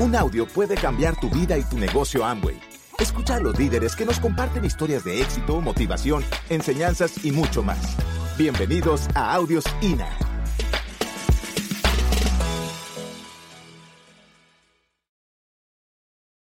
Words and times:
Un 0.00 0.16
audio 0.16 0.46
puede 0.46 0.76
cambiar 0.76 1.20
tu 1.20 1.28
vida 1.28 1.58
y 1.58 1.62
tu 1.62 1.76
negocio 1.76 2.24
Amway. 2.24 2.58
Escucha 2.98 3.34
a 3.34 3.40
los 3.40 3.58
líderes 3.58 3.94
que 3.94 4.06
nos 4.06 4.18
comparten 4.18 4.64
historias 4.64 5.04
de 5.04 5.20
éxito, 5.20 5.60
motivación, 5.60 6.24
enseñanzas 6.48 7.22
y 7.22 7.32
mucho 7.32 7.62
más. 7.62 7.98
Bienvenidos 8.38 9.08
a 9.14 9.34
Audios 9.34 9.62
INA. 9.82 10.08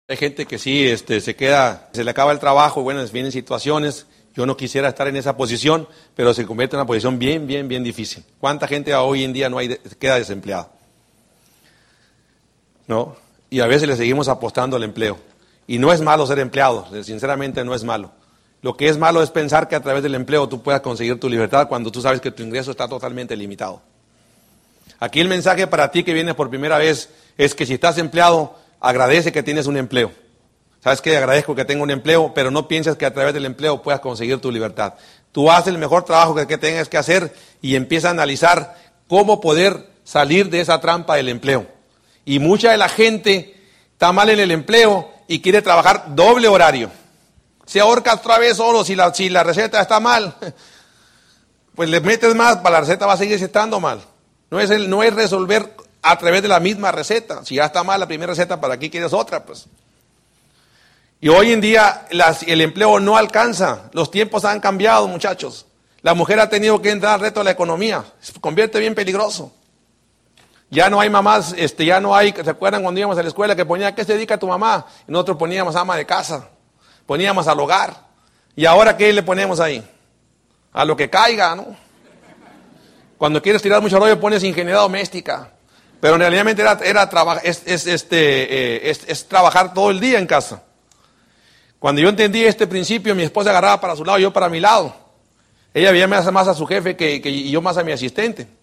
Hay 0.06 0.16
gente 0.16 0.46
que 0.46 0.56
sí 0.56 0.86
este, 0.86 1.20
se 1.20 1.34
queda, 1.34 1.90
se 1.92 2.04
le 2.04 2.10
acaba 2.12 2.30
el 2.30 2.38
trabajo, 2.38 2.84
bueno, 2.84 3.04
vienen 3.12 3.32
situaciones. 3.32 4.06
Yo 4.32 4.46
no 4.46 4.56
quisiera 4.56 4.90
estar 4.90 5.08
en 5.08 5.16
esa 5.16 5.36
posición, 5.36 5.88
pero 6.14 6.34
se 6.34 6.46
convierte 6.46 6.76
en 6.76 6.82
una 6.82 6.86
posición 6.86 7.18
bien, 7.18 7.48
bien, 7.48 7.66
bien 7.66 7.82
difícil. 7.82 8.22
¿Cuánta 8.38 8.68
gente 8.68 8.94
hoy 8.94 9.24
en 9.24 9.32
día 9.32 9.48
no 9.48 9.58
hay, 9.58 9.76
queda 9.98 10.20
desempleada? 10.20 10.70
¿No? 12.86 13.16
Y 13.50 13.60
a 13.60 13.66
veces 13.66 13.88
le 13.88 13.96
seguimos 13.96 14.28
apostando 14.28 14.76
al 14.76 14.84
empleo. 14.84 15.18
Y 15.66 15.78
no 15.78 15.92
es 15.92 16.00
malo 16.00 16.26
ser 16.26 16.38
empleado, 16.38 16.86
sinceramente 17.02 17.64
no 17.64 17.74
es 17.74 17.84
malo. 17.84 18.12
Lo 18.62 18.76
que 18.76 18.88
es 18.88 18.98
malo 18.98 19.22
es 19.22 19.30
pensar 19.30 19.68
que 19.68 19.76
a 19.76 19.80
través 19.80 20.02
del 20.02 20.14
empleo 20.14 20.48
tú 20.48 20.62
puedas 20.62 20.80
conseguir 20.80 21.18
tu 21.18 21.28
libertad 21.28 21.68
cuando 21.68 21.90
tú 21.90 22.02
sabes 22.02 22.20
que 22.20 22.30
tu 22.30 22.42
ingreso 22.42 22.70
está 22.70 22.88
totalmente 22.88 23.36
limitado. 23.36 23.80
Aquí 24.98 25.20
el 25.20 25.28
mensaje 25.28 25.66
para 25.66 25.90
ti 25.90 26.04
que 26.04 26.12
vienes 26.12 26.34
por 26.34 26.50
primera 26.50 26.76
vez 26.76 27.08
es 27.38 27.54
que 27.54 27.64
si 27.64 27.74
estás 27.74 27.96
empleado, 27.98 28.54
agradece 28.80 29.32
que 29.32 29.42
tienes 29.42 29.66
un 29.66 29.78
empleo. 29.78 30.12
Sabes 30.82 31.00
que 31.00 31.16
agradezco 31.16 31.54
que 31.54 31.64
tenga 31.64 31.82
un 31.82 31.90
empleo, 31.90 32.32
pero 32.34 32.50
no 32.50 32.68
pienses 32.68 32.96
que 32.96 33.06
a 33.06 33.14
través 33.14 33.32
del 33.32 33.46
empleo 33.46 33.82
puedas 33.82 34.00
conseguir 34.00 34.40
tu 34.40 34.50
libertad. 34.50 34.94
Tú 35.32 35.50
haces 35.50 35.68
el 35.68 35.78
mejor 35.78 36.04
trabajo 36.04 36.34
que 36.34 36.58
tengas 36.58 36.88
que 36.88 36.98
hacer 36.98 37.34
y 37.62 37.76
empieza 37.76 38.08
a 38.08 38.12
analizar 38.12 38.76
cómo 39.08 39.40
poder 39.40 39.88
salir 40.04 40.50
de 40.50 40.60
esa 40.60 40.80
trampa 40.80 41.16
del 41.16 41.28
empleo. 41.28 41.66
Y 42.24 42.38
mucha 42.38 42.70
de 42.70 42.76
la 42.76 42.88
gente 42.88 43.60
está 43.92 44.12
mal 44.12 44.30
en 44.30 44.40
el 44.40 44.50
empleo 44.50 45.12
y 45.26 45.40
quiere 45.40 45.62
trabajar 45.62 46.14
doble 46.14 46.48
horario. 46.48 46.90
Se 47.66 47.80
ahorca 47.80 48.14
otra 48.14 48.38
vez 48.38 48.56
solo 48.56 48.84
si 48.84 48.96
la, 48.96 49.14
si 49.14 49.28
la 49.28 49.42
receta 49.42 49.80
está 49.80 50.00
mal. 50.00 50.34
Pues 51.72 51.88
le 51.88 52.00
metes 52.00 52.34
más, 52.34 52.56
para 52.56 52.72
la 52.72 52.80
receta 52.80 53.06
va 53.06 53.14
a 53.14 53.16
seguir 53.16 53.42
estando 53.42 53.80
mal. 53.80 54.02
No 54.50 54.60
es, 54.60 54.68
el, 54.68 54.90
no 54.90 55.02
es 55.02 55.14
resolver 55.14 55.74
a 56.02 56.18
través 56.18 56.42
de 56.42 56.48
la 56.48 56.60
misma 56.60 56.92
receta. 56.92 57.42
Si 57.44 57.54
ya 57.54 57.66
está 57.66 57.82
mal 57.84 58.00
la 58.00 58.06
primera 58.06 58.32
receta, 58.32 58.60
¿para 58.60 58.78
qué 58.78 58.90
quieres 58.90 59.14
otra? 59.14 59.46
Pues. 59.46 59.66
Y 61.20 61.28
hoy 61.28 61.52
en 61.52 61.60
día 61.60 62.06
el 62.46 62.60
empleo 62.60 62.98
no 63.00 63.16
alcanza. 63.16 63.90
Los 63.92 64.10
tiempos 64.10 64.44
han 64.44 64.60
cambiado, 64.60 65.06
muchachos. 65.06 65.66
La 66.02 66.14
mujer 66.14 66.40
ha 66.40 66.48
tenido 66.48 66.80
que 66.82 66.90
entrar 66.90 67.14
al 67.14 67.20
reto 67.20 67.40
de 67.40 67.44
la 67.44 67.50
economía. 67.50 68.04
Se 68.20 68.38
convierte 68.40 68.80
bien 68.80 68.94
peligroso. 68.94 69.52
Ya 70.70 70.88
no 70.88 71.00
hay 71.00 71.10
mamás, 71.10 71.52
este, 71.58 71.84
ya 71.84 72.00
no 72.00 72.14
hay, 72.14 72.32
¿se 72.32 72.48
acuerdan 72.48 72.82
cuando 72.82 73.00
íbamos 73.00 73.18
a 73.18 73.22
la 73.22 73.28
escuela 73.28 73.56
que 73.56 73.66
ponía, 73.66 73.92
¿qué 73.92 74.04
se 74.04 74.12
dedica 74.12 74.38
tu 74.38 74.46
mamá? 74.46 74.86
Y 75.06 75.10
nosotros 75.10 75.36
poníamos 75.36 75.74
ama 75.74 75.96
de 75.96 76.06
casa, 76.06 76.48
poníamos 77.06 77.48
al 77.48 77.58
hogar. 77.58 78.08
¿Y 78.54 78.66
ahora 78.66 78.96
qué 78.96 79.12
le 79.12 79.24
ponemos 79.24 79.58
ahí? 79.58 79.84
A 80.72 80.84
lo 80.84 80.96
que 80.96 81.10
caiga, 81.10 81.56
¿no? 81.56 81.76
Cuando 83.18 83.42
quieres 83.42 83.60
tirar 83.60 83.82
mucho 83.82 83.98
rollo 83.98 84.20
pones 84.20 84.44
ingeniería 84.44 84.80
doméstica. 84.80 85.50
Pero 86.00 86.14
en 86.14 86.20
realidad 86.20 86.48
era, 86.48 86.78
era 86.84 87.40
es, 87.42 87.62
es, 87.66 87.86
este, 87.86 88.88
eh, 88.88 88.90
es, 88.90 89.28
trabajar 89.28 89.74
todo 89.74 89.90
el 89.90 89.98
día 89.98 90.18
en 90.18 90.26
casa. 90.26 90.62
Cuando 91.80 92.00
yo 92.00 92.08
entendí 92.08 92.44
este 92.44 92.66
principio, 92.66 93.14
mi 93.14 93.24
esposa 93.24 93.50
agarraba 93.50 93.80
para 93.80 93.96
su 93.96 94.04
lado 94.04 94.18
yo 94.18 94.32
para 94.32 94.48
mi 94.48 94.60
lado. 94.60 94.94
Ella 95.74 95.90
veía 95.90 96.06
más 96.06 96.48
a 96.48 96.54
su 96.54 96.64
jefe 96.66 96.96
que, 96.96 97.20
que, 97.20 97.28
y 97.28 97.50
yo 97.50 97.60
más 97.60 97.76
a 97.76 97.82
mi 97.82 97.92
asistente 97.92 98.59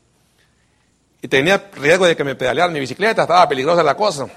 y 1.21 1.27
tenía 1.27 1.69
riesgo 1.75 2.05
de 2.05 2.15
que 2.15 2.23
me 2.23 2.35
pedaleara 2.35 2.71
mi 2.71 2.79
bicicleta, 2.79 3.23
estaba 3.23 3.47
peligrosa 3.49 3.83
la 3.83 3.95
cosa. 3.95 4.27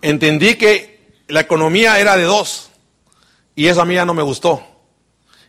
Entendí 0.00 0.56
que 0.56 1.22
la 1.28 1.40
economía 1.40 1.98
era 2.00 2.16
de 2.16 2.24
dos 2.24 2.70
y 3.54 3.68
eso 3.68 3.82
a 3.82 3.84
mí 3.84 3.94
ya 3.94 4.04
no 4.04 4.14
me 4.14 4.22
gustó. 4.22 4.62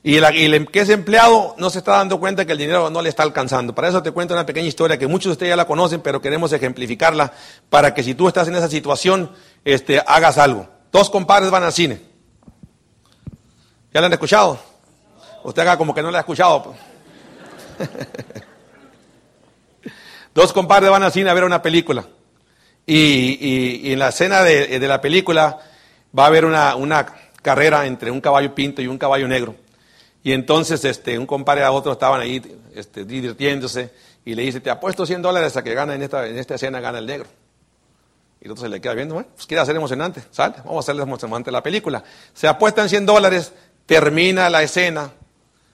Y, 0.06 0.18
el 0.18 0.68
que 0.69 0.81
es 0.81 0.90
empleado 0.90 1.56
no 1.57 1.69
se 1.69 1.79
está 1.79 1.94
dando 1.94 2.19
cuenta 2.19 2.46
que 2.46 2.52
el 2.52 2.57
dinero 2.57 2.90
no 2.90 3.02
le 3.02 3.07
está 3.07 3.23
alcanzando. 3.23 3.73
Para 3.73 3.88
eso 3.88 4.03
te 4.03 4.12
cuento 4.12 4.34
una 4.34 4.46
pequeña 4.46 4.68
historia 4.68 4.97
que 4.97 5.07
muchos 5.07 5.29
de 5.29 5.31
ustedes 5.31 5.52
ya 5.52 5.56
la 5.56 5.66
conocen, 5.66 6.02
pero 6.02 6.22
queremos 6.22 6.52
ejemplificarla 6.52 7.31
para 7.69 7.94
que 7.94 8.03
si 8.03 8.13
tú 8.13 8.28
estás 8.28 8.50
en 8.50 8.56
esa 8.56 8.68
situación, 8.68 9.31
este, 9.63 10.03
hagas 10.06 10.38
algo. 10.38 10.68
Dos 10.91 11.09
compadres 11.09 11.50
van 11.50 11.63
al 11.63 11.72
cine. 11.72 12.02
¿Ya 13.94 14.02
la 14.02 14.07
han 14.07 14.13
escuchado? 14.13 14.59
Usted 15.44 15.62
haga 15.62 15.78
como 15.78 15.96
que 15.96 16.03
no 16.03 16.12
la 16.12 16.18
ha 16.18 16.22
escuchado. 16.22 16.75
Dos 20.34 20.51
compadres 20.51 20.89
van 20.89 21.03
al 21.03 21.11
cine 21.11 21.29
a 21.29 21.34
ver 21.34 21.44
una 21.44 21.61
película. 21.61 22.07
Y, 22.85 23.91
en 23.91 24.00
la 24.00 24.09
escena 24.09 24.44
de, 24.44 24.79
la 24.79 25.00
película 25.00 25.59
va 26.17 26.23
a 26.23 26.28
haber 26.28 26.45
una, 26.45 27.06
carrera 27.41 27.85
entre 27.85 28.09
un 28.09 28.22
caballo 28.22 28.56
pinto 28.56 28.81
y 28.81 28.88
un 28.88 28.97
caballo 28.97 29.28
negro. 29.28 29.56
Y 30.23 30.31
entonces 30.31 30.84
este, 30.85 31.19
un 31.19 31.25
compadre 31.25 31.63
a 31.63 31.72
otro 31.72 31.91
estaban 31.91 32.22
ahí 32.22 32.41
este, 32.73 33.03
divirtiéndose 33.03 33.91
y 34.23 34.34
le 34.34 34.44
dice, 34.44 34.61
te 34.61 34.69
apuesto 34.69 35.05
100 35.05 35.22
dólares 35.22 35.57
a 35.57 35.63
que 35.63 35.73
gana 35.73 35.94
en 35.95 36.01
esta, 36.01 36.25
en 36.28 36.38
esta 36.38 36.55
escena, 36.55 36.79
gana 36.79 37.00
el 37.00 37.05
negro. 37.05 37.28
Y 38.40 38.45
el 38.45 38.51
otro 38.51 38.63
se 38.63 38.69
le 38.69 38.79
queda 38.79 38.94
viendo, 38.94 39.16
bueno, 39.16 39.29
pues 39.35 39.45
quiere 39.45 39.61
hacer 39.61 39.75
emocionante, 39.75 40.23
sale, 40.31 40.55
vamos 40.59 40.78
a 40.78 40.79
hacerle 40.79 41.03
emocionante 41.03 41.51
la 41.51 41.61
película. 41.61 42.03
Se 42.34 42.47
apuestan 42.47 42.88
100 42.88 43.05
dólares, 43.05 43.51
termina 43.85 44.50
la 44.50 44.63
escena, 44.63 45.11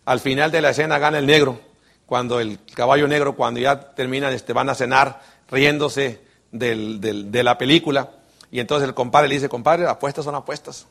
al 0.06 0.20
final 0.20 0.50
de 0.52 0.62
la 0.62 0.72
escena 0.72 0.98
gana 0.98 1.20
el 1.20 1.28
negro 1.28 1.69
cuando 2.10 2.40
el 2.40 2.58
caballo 2.74 3.08
negro, 3.08 3.36
cuando 3.36 3.60
ya 3.60 3.80
terminan, 3.94 4.34
este, 4.34 4.52
van 4.52 4.68
a 4.68 4.74
cenar 4.76 5.22
riéndose 5.50 6.20
de 6.52 7.42
la 7.44 7.56
película. 7.58 8.10
Y 8.50 8.60
entonces 8.60 8.90
el 8.90 8.96
compadre 8.96 9.28
le 9.28 9.36
dice, 9.36 9.48
compadre, 9.48 9.86
apuestas 9.88 10.26
son 10.26 10.34
apuestas. 10.34 10.88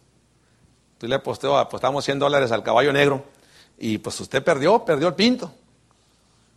Tú 0.97 1.09
le 1.09 1.17
apostamos 1.17 2.05
100 2.05 2.21
dólares 2.21 2.53
al 2.53 2.63
caballo 2.63 2.93
negro 2.93 3.25
y 3.79 3.99
pues 3.99 4.21
usted 4.21 4.45
perdió, 4.45 4.85
perdió 4.85 5.09
el 5.09 5.15
pinto. 5.15 5.53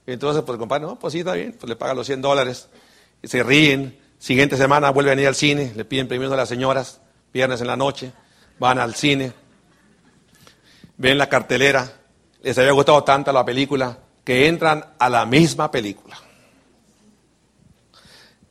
Y 0.06 0.12
entonces 0.12 0.44
pues 0.44 0.56
el 0.56 0.60
compadre, 0.60 0.86
no, 0.86 1.00
pues 1.00 1.14
sí, 1.14 1.20
está 1.20 1.34
bien, 1.34 1.56
pues 1.60 1.68
le 1.68 1.76
paga 1.76 1.96
los 1.96 2.06
100 2.06 2.22
dólares. 2.22 2.68
Y 3.24 3.28
se 3.28 3.42
ríen. 3.42 4.00
Siguiente 4.20 4.58
semana 4.58 4.92
vuelven 4.92 5.18
a 5.18 5.22
ir 5.24 5.28
al 5.28 5.34
cine, 5.34 5.74
le 5.76 5.84
piden 5.86 6.08
permiso 6.08 6.36
a 6.36 6.38
las 6.38 6.50
señoras, 6.50 7.02
viernes 7.34 7.60
en 7.62 7.66
la 7.66 7.76
noche, 7.76 8.12
van 8.60 8.78
al 8.78 8.94
cine, 8.94 9.34
ven 10.98 11.18
la 11.18 11.28
cartelera, 11.28 11.92
les 12.44 12.56
había 12.60 12.72
gustado 12.72 13.04
tanto 13.04 13.32
la 13.32 13.44
película, 13.44 13.98
que 14.24 14.48
entran 14.48 14.86
a 15.00 15.10
la 15.10 15.26
misma 15.26 15.72
película. 15.72 16.18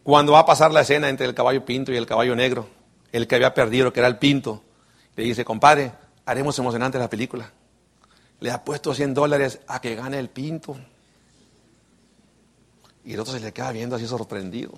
Cuando 0.02 0.32
va 0.32 0.40
a 0.40 0.46
pasar 0.46 0.72
la 0.72 0.80
escena 0.80 1.08
entre 1.08 1.26
el 1.26 1.34
caballo 1.34 1.64
pinto 1.64 1.92
y 1.92 1.96
el 1.96 2.06
caballo 2.06 2.34
negro, 2.34 2.68
el 3.12 3.26
que 3.26 3.34
había 3.34 3.54
perdido, 3.54 3.92
que 3.92 4.00
era 4.00 4.08
el 4.08 4.18
pinto, 4.18 4.62
le 5.16 5.24
dice, 5.24 5.44
compadre, 5.44 5.92
haremos 6.24 6.58
emocionante 6.58 6.98
la 6.98 7.10
película. 7.10 7.50
Le 8.40 8.50
ha 8.50 8.64
puesto 8.64 8.94
100 8.94 9.14
dólares 9.14 9.60
a 9.66 9.80
que 9.80 9.94
gane 9.94 10.18
el 10.18 10.30
pinto. 10.30 10.76
Y 13.04 13.14
el 13.14 13.20
otro 13.20 13.34
se 13.34 13.40
le 13.40 13.52
queda 13.52 13.72
viendo 13.72 13.96
así 13.96 14.06
sorprendido. 14.06 14.72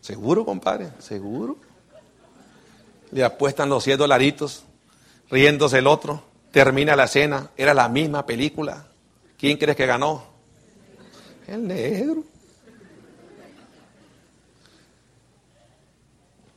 ¿Seguro, 0.00 0.44
compadre? 0.44 0.90
¿Seguro? 0.98 1.58
Le 3.10 3.24
apuestan 3.24 3.68
los 3.68 3.84
100 3.84 3.98
dolaritos, 3.98 4.64
riéndose 5.30 5.78
el 5.78 5.86
otro. 5.86 6.22
Termina 6.50 6.96
la 6.96 7.04
escena, 7.04 7.50
era 7.56 7.74
la 7.74 7.88
misma 7.88 8.26
película. 8.26 8.89
¿Quién 9.40 9.56
crees 9.56 9.74
que 9.74 9.86
ganó? 9.86 10.22
El 11.48 11.66
negro. 11.66 12.22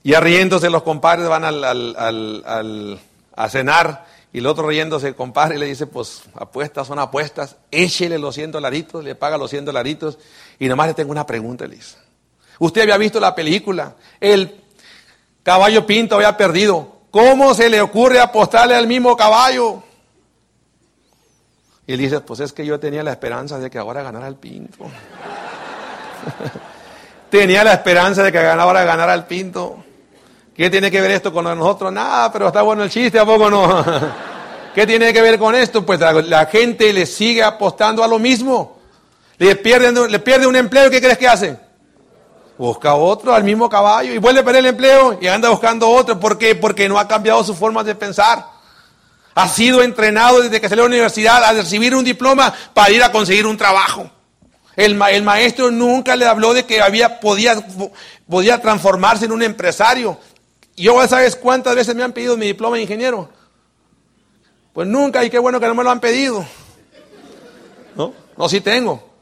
Y 0.04 0.14
riéndose 0.14 0.70
los 0.70 0.84
compadres 0.84 1.30
van 1.30 1.46
al, 1.46 3.00
a 3.36 3.50
cenar 3.50 4.06
y 4.34 4.40
el 4.40 4.48
otro 4.48 4.68
riéndose 4.68 5.08
el 5.08 5.16
compadre 5.16 5.56
y 5.56 5.60
le 5.60 5.66
dice, 5.68 5.88
pues 5.88 6.24
apuestas 6.36 6.88
son 6.88 7.00
apuestas, 7.00 7.56
échele 7.72 8.20
los 8.20 8.36
100 8.36 8.52
dolaritos, 8.52 9.02
le 9.02 9.16
paga 9.16 9.38
los 9.38 9.50
100 9.50 9.64
dolaritos 9.64 10.18
y 10.60 10.68
nomás 10.68 10.88
le 10.88 10.94
tengo 10.94 11.12
una 11.12 11.26
pregunta, 11.26 11.66
le 11.66 11.78
dice. 11.78 11.96
Usted 12.60 12.82
había 12.82 12.98
visto 12.98 13.18
la 13.22 13.34
película, 13.34 13.96
el 14.20 14.60
caballo 15.42 15.88
pinto 15.88 16.16
había 16.16 16.36
perdido. 16.36 16.98
¿Cómo 17.12 17.54
se 17.54 17.70
le 17.70 17.80
ocurre 17.80 18.20
apostarle 18.20 18.76
al 18.76 18.88
mismo 18.88 19.16
caballo? 19.16 19.84
Y 21.86 21.94
él 21.94 22.00
dice, 22.00 22.22
pues 22.22 22.40
es 22.40 22.54
que 22.54 22.66
yo 22.66 22.80
tenía 22.80 23.04
la 23.04 23.12
esperanza 23.12 23.60
de 23.60 23.70
que 23.70 23.78
ahora 23.78 24.02
ganara 24.04 24.28
el 24.28 24.36
pinto. 24.36 24.86
tenía 27.30 27.64
la 27.64 27.74
esperanza 27.74 28.24
de 28.24 28.32
que 28.32 28.40
ahora 28.40 28.84
ganara 28.84 29.14
el 29.14 29.26
pinto. 29.26 29.84
¿Qué 30.56 30.70
tiene 30.70 30.90
que 30.90 31.02
ver 31.02 31.12
esto 31.12 31.34
con 31.34 31.44
nosotros? 31.46 31.92
Nada, 31.92 32.32
pero 32.32 32.48
está 32.48 32.62
bueno 32.62 32.84
el 32.84 32.90
chiste, 32.90 33.20
¿a 33.20 33.26
poco 33.26 33.50
no? 33.50 33.84
¿Qué 34.74 34.88
tiene 34.88 35.12
que 35.12 35.22
ver 35.22 35.38
con 35.38 35.56
esto? 35.56 35.86
Pues 35.86 36.00
la, 36.00 36.46
gente 36.46 36.94
le 36.94 37.06
sigue 37.06 37.44
apostando 37.44 38.04
a 38.04 38.08
lo 38.08 38.18
mismo. 38.18 38.78
Le 39.38 39.56
pierden, 39.56 40.12
le 40.12 40.20
pierde 40.20 40.48
un 40.48 40.56
empleo, 40.56 40.90
¿qué 40.90 41.02
crees 41.02 41.18
que 41.18 41.28
hace? 41.28 41.58
Busca 42.58 42.94
otro 42.94 43.34
al 43.34 43.44
mismo 43.44 43.68
caballo 43.68 44.14
y 44.14 44.20
vuelve 44.20 44.40
a 44.40 44.44
perder 44.44 44.60
el 44.62 44.68
empleo 44.68 45.18
y 45.20 45.28
anda 45.28 45.50
buscando 45.50 45.90
otro. 45.90 46.20
¿Por 46.20 46.38
qué? 46.38 46.56
Porque 46.56 46.88
no 46.88 46.98
ha 46.98 47.08
cambiado 47.08 47.44
su 47.44 47.54
forma 47.56 47.84
de 47.84 47.96
pensar. 47.96 48.53
Ha 49.36 49.48
sido 49.48 49.82
entrenado 49.82 50.42
desde 50.42 50.62
que 50.62 50.70
salió 50.70 50.84
a 50.84 50.88
la 50.88 50.94
universidad 50.94 51.44
a 51.44 51.54
recibir 51.54 51.96
un 51.96 52.04
diploma 52.04 52.54
para 52.74 52.92
ir 52.92 53.04
a 53.04 53.12
conseguir 53.12 53.48
un 53.48 53.58
trabajo. 53.58 54.10
El, 54.76 54.96
maestro 54.96 55.72
nunca 55.72 56.16
le 56.16 56.26
habló 56.26 56.54
de 56.54 56.66
que 56.66 56.82
había, 56.82 57.20
podía, 57.20 57.62
transformarse 58.62 59.26
en 59.26 59.32
un 59.32 59.44
empresario. 59.44 60.18
Yo, 60.76 61.08
¿sabes 61.08 61.36
cuántas 61.36 61.76
veces 61.76 61.96
me 61.96 62.04
han 62.04 62.12
pedido 62.12 62.38
mi 62.38 62.48
diploma 62.48 62.78
de 62.78 62.84
ingeniero? 62.84 63.30
Pues 64.74 64.88
nunca, 64.88 65.24
y 65.24 65.30
qué 65.30 65.38
bueno 65.38 65.60
que 65.60 65.68
no 65.68 65.76
me 65.76 65.84
lo 65.84 65.92
han 65.92 66.00
pedido. 66.00 66.44
No, 67.96 68.14
no, 68.36 68.50
sí 68.50 68.62
tengo. 68.62 69.14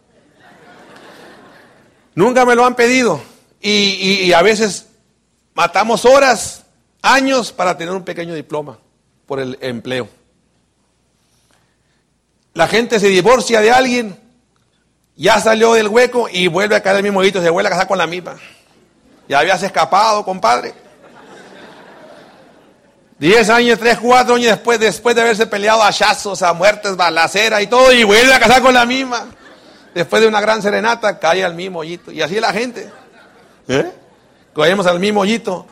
Nunca 2.16 2.46
me 2.46 2.56
lo 2.56 2.66
han 2.66 2.76
pedido. 2.76 3.22
Y, 3.62 4.32
a 4.32 4.42
veces 4.42 4.88
matamos 5.54 6.06
horas, 6.06 6.66
años 7.02 7.52
para 7.52 7.78
tener 7.78 7.94
un 7.94 8.04
pequeño 8.04 8.34
diploma 8.34 8.80
por 9.32 9.40
el 9.40 9.58
empleo. 9.62 10.10
La 12.54 12.68
gente 12.68 13.00
se 13.00 13.08
divorcia 13.08 13.62
de 13.62 13.72
alguien, 13.72 14.20
ya 15.16 15.40
salió 15.40 15.72
del 15.72 15.88
hueco 15.88 16.28
y 16.30 16.48
vuelve 16.48 16.76
a 16.76 16.84
caer 16.84 16.98
el 16.98 17.04
mismo 17.04 17.22
hoyito, 17.22 17.42
se 17.42 17.50
vuelve 17.50 17.70
a 17.70 17.72
casar 17.72 17.88
con 17.88 17.98
la 17.98 18.08
misma. 18.08 18.36
Ya 19.30 19.40
habías 19.40 19.64
escapado, 19.64 20.26
compadre. 20.26 20.74
Diez 23.20 23.50
años, 23.50 23.80
tres, 23.80 24.00
cuatro 24.00 24.36
años 24.36 24.52
después, 24.52 24.78
después 24.82 25.16
de 25.16 25.22
haberse 25.22 25.48
peleado 25.48 25.82
a 25.82 25.88
hachazos, 25.88 26.42
a 26.42 26.52
muertes, 26.52 26.98
balacera 26.98 27.62
y 27.62 27.68
todo, 27.68 27.94
y 27.94 28.04
vuelve 28.04 28.34
a 28.34 28.40
casar 28.42 28.62
con 28.62 28.74
la 28.74 28.86
misma. 28.86 29.28
Después 29.96 30.22
de 30.22 30.28
una 30.28 30.42
gran 30.42 30.62
serenata, 30.62 31.20
cae 31.20 31.46
al 31.46 31.56
mismo 31.56 31.80
hoyito. 31.80 32.12
Y 32.12 32.22
así 32.22 32.38
la 32.42 32.52
gente. 32.52 32.92
¿Eh? 33.70 33.94
Caemos 34.54 34.86
al 34.88 35.00
mismo 35.00 35.22
hoyito. 35.22 35.66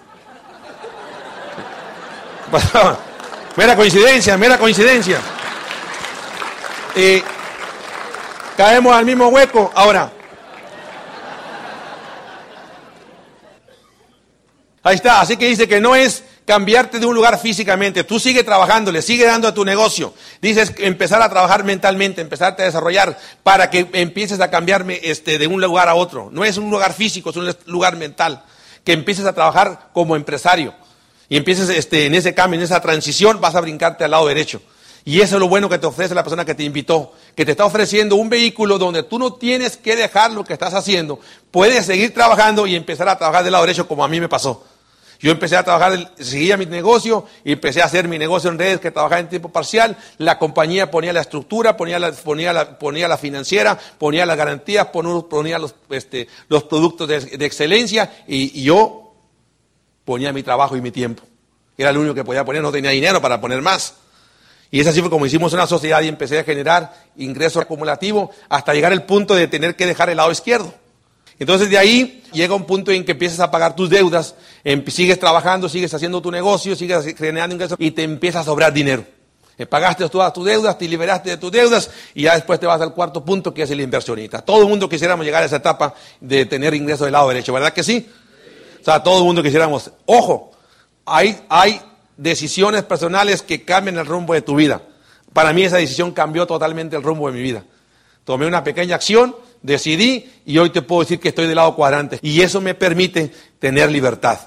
mera 3.55 3.75
coincidencia, 3.75 4.37
mera 4.37 4.57
coincidencia. 4.57 5.19
Y 6.95 7.23
caemos 8.57 8.95
al 8.95 9.05
mismo 9.05 9.27
hueco. 9.27 9.71
Ahora, 9.75 10.11
ahí 14.83 14.95
está. 14.95 15.21
Así 15.21 15.37
que 15.37 15.47
dice 15.47 15.67
que 15.67 15.79
no 15.79 15.95
es 15.95 16.23
cambiarte 16.49 16.99
de 16.99 17.05
un 17.05 17.13
lugar 17.13 17.37
físicamente. 17.39 18.03
Tú 18.03 18.19
sigue 18.19 18.43
trabajando, 18.43 18.91
le 18.91 19.03
sigue 19.03 19.23
dando 19.25 19.47
a 19.47 19.53
tu 19.53 19.63
negocio. 19.63 20.15
Dices 20.41 20.73
empezar 20.79 21.21
a 21.21 21.29
trabajar 21.29 21.63
mentalmente, 21.63 22.21
empezarte 22.21 22.63
a 22.63 22.65
desarrollar 22.65 23.19
para 23.43 23.69
que 23.69 23.87
empieces 23.93 24.41
a 24.41 24.49
cambiarme 24.49 24.99
este, 25.03 25.37
de 25.37 25.45
un 25.45 25.61
lugar 25.61 25.87
a 25.87 25.93
otro. 25.93 26.29
No 26.31 26.43
es 26.43 26.57
un 26.57 26.71
lugar 26.71 26.93
físico, 26.93 27.29
es 27.29 27.35
un 27.35 27.55
lugar 27.67 27.97
mental. 27.97 28.43
Que 28.83 28.93
empieces 28.93 29.27
a 29.27 29.33
trabajar 29.33 29.89
como 29.93 30.15
empresario. 30.15 30.73
Y 31.29 31.37
empieces 31.37 31.69
este, 31.69 32.07
en 32.07 32.15
ese 32.15 32.33
cambio, 32.33 32.59
en 32.59 32.63
esa 32.63 32.81
transición, 32.81 33.39
vas 33.39 33.55
a 33.55 33.61
brincarte 33.61 34.03
al 34.03 34.11
lado 34.11 34.27
derecho. 34.27 34.61
Y 35.05 35.21
eso 35.21 35.35
es 35.35 35.39
lo 35.39 35.47
bueno 35.47 35.69
que 35.69 35.77
te 35.77 35.87
ofrece 35.87 36.13
la 36.13 36.23
persona 36.23 36.43
que 36.43 36.55
te 36.55 36.63
invitó, 36.63 37.13
que 37.35 37.45
te 37.45 37.51
está 37.51 37.65
ofreciendo 37.65 38.15
un 38.15 38.29
vehículo 38.29 38.77
donde 38.77 39.03
tú 39.03 39.17
no 39.17 39.33
tienes 39.33 39.77
que 39.77 39.95
dejar 39.95 40.31
lo 40.31 40.43
que 40.43 40.53
estás 40.53 40.73
haciendo, 40.73 41.19
puedes 41.51 41.85
seguir 41.85 42.13
trabajando 42.13 42.67
y 42.67 42.75
empezar 42.75 43.07
a 43.07 43.17
trabajar 43.17 43.43
del 43.43 43.53
lado 43.53 43.65
derecho 43.65 43.87
como 43.87 44.03
a 44.03 44.07
mí 44.07 44.19
me 44.19 44.27
pasó. 44.27 44.65
Yo 45.21 45.31
empecé 45.31 45.57
a 45.57 45.63
trabajar, 45.63 46.13
seguía 46.17 46.55
mi 46.55 46.65
negocio 46.65 47.25
y 47.43 47.51
empecé 47.51 47.81
a 47.81 47.85
hacer 47.85 48.07
mi 48.07 48.17
negocio 48.17 48.49
en 48.49 48.57
redes 48.57 48.79
que 48.79 48.89
trabajaba 48.89 49.19
en 49.19 49.27
tiempo 49.27 49.49
parcial. 49.49 49.97
La 50.17 50.39
compañía 50.39 50.89
ponía 50.89 51.11
la 51.11 51.19
estructura, 51.19 51.75
ponía 51.75 51.99
la, 51.99 52.13
ponía 52.13 52.53
la, 52.53 52.79
ponía 52.79 53.07
la 53.09 53.17
financiera, 53.17 53.77
ponía 53.97 54.25
las 54.25 54.37
garantías, 54.37 54.87
ponía 54.87 55.59
los, 55.59 55.75
este, 55.89 56.29
los 56.47 56.63
productos 56.63 57.09
de, 57.09 57.45
excelencia 57.45 58.23
y, 58.27 58.63
yo 58.63 59.08
ponía 60.09 60.33
mi 60.33 60.41
trabajo 60.41 60.75
y 60.75 60.81
mi 60.81 60.89
tiempo. 60.89 61.21
Era 61.77 61.91
lo 61.91 61.99
único 61.99 62.15
que 62.15 62.23
podía 62.23 62.43
poner, 62.43 62.63
no 62.63 62.71
tenía 62.71 62.89
dinero 62.89 63.21
para 63.21 63.39
poner 63.39 63.61
más. 63.61 63.93
Y 64.71 64.79
es 64.79 64.87
así 64.87 65.01
fue 65.01 65.09
como 65.11 65.27
hicimos 65.27 65.53
una 65.53 65.67
sociedad 65.67 66.01
y 66.01 66.07
empecé 66.07 66.39
a 66.39 66.43
generar 66.43 66.91
ingreso 67.15 67.59
acumulativo 67.59 68.31
hasta 68.49 68.73
llegar 68.73 68.91
al 68.91 69.03
punto 69.03 69.35
de 69.35 69.47
tener 69.47 69.75
que 69.75 69.85
dejar 69.85 70.09
el 70.09 70.17
lado 70.17 70.31
izquierdo. 70.31 70.73
Entonces 71.37 71.69
de 71.69 71.77
ahí 71.77 72.23
llega 72.33 72.55
un 72.55 72.65
punto 72.65 72.89
en 72.89 73.05
que 73.05 73.11
empiezas 73.11 73.39
a 73.39 73.51
pagar 73.51 73.75
tus 73.75 73.87
deudas, 73.87 74.33
em, 74.63 74.83
sigues 74.87 75.19
trabajando, 75.19 75.69
sigues 75.69 75.93
haciendo 75.93 76.23
tu 76.23 76.31
negocio, 76.31 76.75
sigues 76.75 77.15
generando 77.15 77.53
ingresos 77.53 77.77
y 77.79 77.91
te 77.91 78.01
empieza 78.01 78.39
a 78.39 78.43
sobrar 78.43 78.73
dinero. 78.73 79.05
Eh, 79.59 79.67
pagaste 79.67 80.09
todas 80.09 80.33
tus 80.33 80.43
deudas, 80.43 80.75
te 80.75 80.87
liberaste 80.87 81.29
de 81.29 81.37
tus 81.37 81.51
deudas 81.51 81.91
y 82.15 82.23
ya 82.23 82.33
después 82.33 82.59
te 82.59 82.65
vas 82.65 82.81
al 82.81 82.95
cuarto 82.95 83.23
punto 83.23 83.53
que 83.53 83.61
es 83.61 83.69
el 83.69 83.79
inversionista. 83.79 84.41
Todo 84.41 84.63
el 84.63 84.67
mundo 84.67 84.89
quisiéramos 84.89 85.23
llegar 85.23 85.43
a 85.43 85.45
esa 85.45 85.57
etapa 85.57 85.93
de 86.19 86.47
tener 86.47 86.73
ingresos 86.73 87.05
del 87.05 87.11
lado 87.11 87.29
derecho, 87.29 87.53
¿verdad 87.53 87.73
que 87.73 87.83
sí? 87.83 88.09
O 88.81 88.83
sea, 88.83 89.03
todo 89.03 89.19
el 89.19 89.25
mundo 89.25 89.43
quisiéramos. 89.43 89.91
Ojo, 90.05 90.51
hay, 91.05 91.39
hay 91.49 91.81
decisiones 92.17 92.83
personales 92.83 93.41
que 93.41 93.63
cambian 93.63 93.97
el 93.97 94.05
rumbo 94.05 94.33
de 94.33 94.41
tu 94.41 94.55
vida. 94.55 94.81
Para 95.33 95.53
mí 95.53 95.63
esa 95.63 95.77
decisión 95.77 96.11
cambió 96.11 96.47
totalmente 96.47 96.95
el 96.95 97.03
rumbo 97.03 97.27
de 97.27 97.37
mi 97.37 97.41
vida. 97.41 97.63
Tomé 98.23 98.45
una 98.45 98.63
pequeña 98.63 98.95
acción 98.95 99.35
decidí 99.61 100.29
y 100.45 100.57
hoy 100.57 100.69
te 100.69 100.81
puedo 100.81 101.01
decir 101.01 101.19
que 101.19 101.29
estoy 101.29 101.47
del 101.47 101.55
lado 101.55 101.75
cuadrante. 101.75 102.19
Y 102.21 102.41
eso 102.41 102.61
me 102.61 102.75
permite 102.75 103.31
tener 103.59 103.91
libertad. 103.91 104.39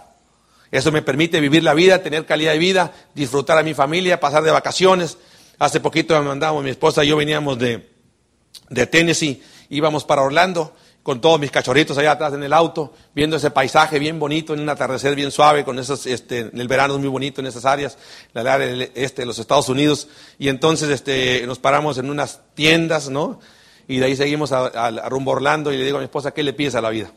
Eso 0.70 0.90
me 0.90 1.02
permite 1.02 1.40
vivir 1.40 1.62
la 1.62 1.74
vida, 1.74 2.02
tener 2.02 2.24
calidad 2.24 2.52
de 2.52 2.58
vida, 2.58 2.92
disfrutar 3.14 3.58
a 3.58 3.62
mi 3.62 3.74
familia, 3.74 4.20
pasar 4.20 4.42
de 4.42 4.50
vacaciones. 4.50 5.18
Hace 5.58 5.80
poquito 5.80 6.18
me 6.18 6.26
mandamos, 6.26 6.64
mi 6.64 6.70
esposa 6.70 7.04
y 7.04 7.08
yo 7.08 7.16
veníamos 7.16 7.58
de, 7.58 7.90
de 8.70 8.86
Tennessee, 8.86 9.42
íbamos 9.68 10.04
para 10.04 10.22
Orlando 10.22 10.74
con 11.02 11.20
todos 11.20 11.40
mis 11.40 11.50
cachorritos 11.50 11.98
allá 11.98 12.12
atrás 12.12 12.32
en 12.34 12.42
el 12.42 12.52
auto, 12.52 12.92
viendo 13.14 13.36
ese 13.36 13.50
paisaje 13.50 13.98
bien 13.98 14.18
bonito, 14.18 14.54
en 14.54 14.60
un 14.60 14.68
atardecer 14.68 15.14
bien 15.16 15.30
suave, 15.30 15.64
con 15.64 15.78
esos, 15.78 16.06
este, 16.06 16.40
en 16.40 16.60
el 16.60 16.68
verano 16.68 16.94
es 16.94 17.00
muy 17.00 17.08
bonito 17.08 17.40
en 17.40 17.48
esas 17.48 17.64
áreas, 17.64 17.98
la 18.32 18.40
área 18.40 18.88
este 18.94 19.22
de 19.22 19.26
los 19.26 19.38
Estados 19.38 19.68
Unidos, 19.68 20.08
y 20.38 20.48
entonces 20.48 20.88
este, 20.90 21.44
nos 21.46 21.58
paramos 21.58 21.98
en 21.98 22.08
unas 22.08 22.40
tiendas, 22.54 23.08
¿no? 23.10 23.40
Y 23.88 23.98
de 23.98 24.06
ahí 24.06 24.16
seguimos 24.16 24.52
a, 24.52 24.90
rumbo 25.08 25.32
Orlando 25.32 25.72
y 25.72 25.76
le 25.76 25.84
digo 25.84 25.96
a 25.96 26.00
mi 26.00 26.04
esposa, 26.04 26.32
¿qué 26.32 26.42
le 26.44 26.52
pides 26.52 26.76
a 26.76 26.80
la 26.80 26.90
vida? 26.90 27.12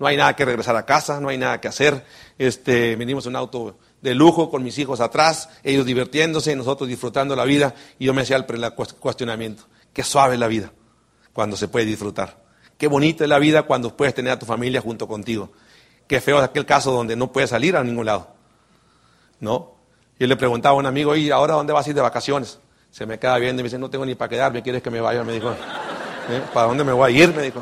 No 0.00 0.06
hay 0.06 0.16
nada 0.16 0.34
que 0.34 0.44
regresar 0.44 0.74
a 0.76 0.84
casa, 0.84 1.20
no 1.20 1.28
hay 1.28 1.38
nada 1.38 1.60
que 1.60 1.68
hacer. 1.68 2.04
Este, 2.38 2.96
venimos 2.96 3.26
en 3.26 3.30
un 3.30 3.36
auto 3.36 3.78
de 4.00 4.14
lujo 4.14 4.50
con 4.50 4.62
mis 4.62 4.78
hijos 4.78 5.00
atrás, 5.00 5.50
ellos 5.62 5.86
divirtiéndose, 5.86 6.56
nosotros 6.56 6.88
disfrutando 6.88 7.36
la 7.36 7.44
vida. 7.44 7.74
Y 7.98 8.06
yo 8.06 8.14
me 8.14 8.22
hacía 8.22 8.36
el 8.36 8.46
cuestionamiento, 8.98 9.64
qué 9.92 10.02
suave 10.02 10.36
la 10.36 10.48
vida 10.48 10.72
cuando 11.32 11.56
se 11.56 11.68
puede 11.68 11.84
disfrutar. 11.84 12.49
Qué 12.80 12.88
bonita 12.88 13.24
es 13.24 13.28
la 13.28 13.38
vida 13.38 13.64
cuando 13.64 13.94
puedes 13.94 14.14
tener 14.14 14.32
a 14.32 14.38
tu 14.38 14.46
familia 14.46 14.80
junto 14.80 15.06
contigo. 15.06 15.50
Qué 16.06 16.18
feo 16.18 16.38
es 16.38 16.44
aquel 16.44 16.64
caso 16.64 16.90
donde 16.90 17.14
no 17.14 17.30
puedes 17.30 17.50
salir 17.50 17.76
a 17.76 17.84
ningún 17.84 18.06
lado. 18.06 18.28
¿No? 19.38 19.72
Yo 20.18 20.26
le 20.26 20.34
preguntaba 20.34 20.76
a 20.76 20.78
un 20.78 20.86
amigo, 20.86 21.14
¿y 21.14 21.30
ahora 21.30 21.56
dónde 21.56 21.74
vas 21.74 21.86
a 21.86 21.90
ir 21.90 21.94
de 21.94 22.00
vacaciones? 22.00 22.58
Se 22.90 23.04
me 23.04 23.18
queda 23.18 23.36
viendo 23.36 23.60
y 23.60 23.64
me 23.64 23.66
dice, 23.68 23.78
no 23.78 23.90
tengo 23.90 24.06
ni 24.06 24.14
para 24.14 24.30
quedarme, 24.30 24.62
¿quieres 24.62 24.82
que 24.82 24.88
me 24.88 24.98
vaya? 24.98 25.22
Me 25.24 25.34
dijo. 25.34 25.50
¿Eh? 25.50 26.42
¿Para 26.54 26.68
dónde 26.68 26.82
me 26.82 26.92
voy 26.94 27.12
a 27.12 27.22
ir? 27.22 27.34
Me 27.34 27.42
dijo. 27.42 27.60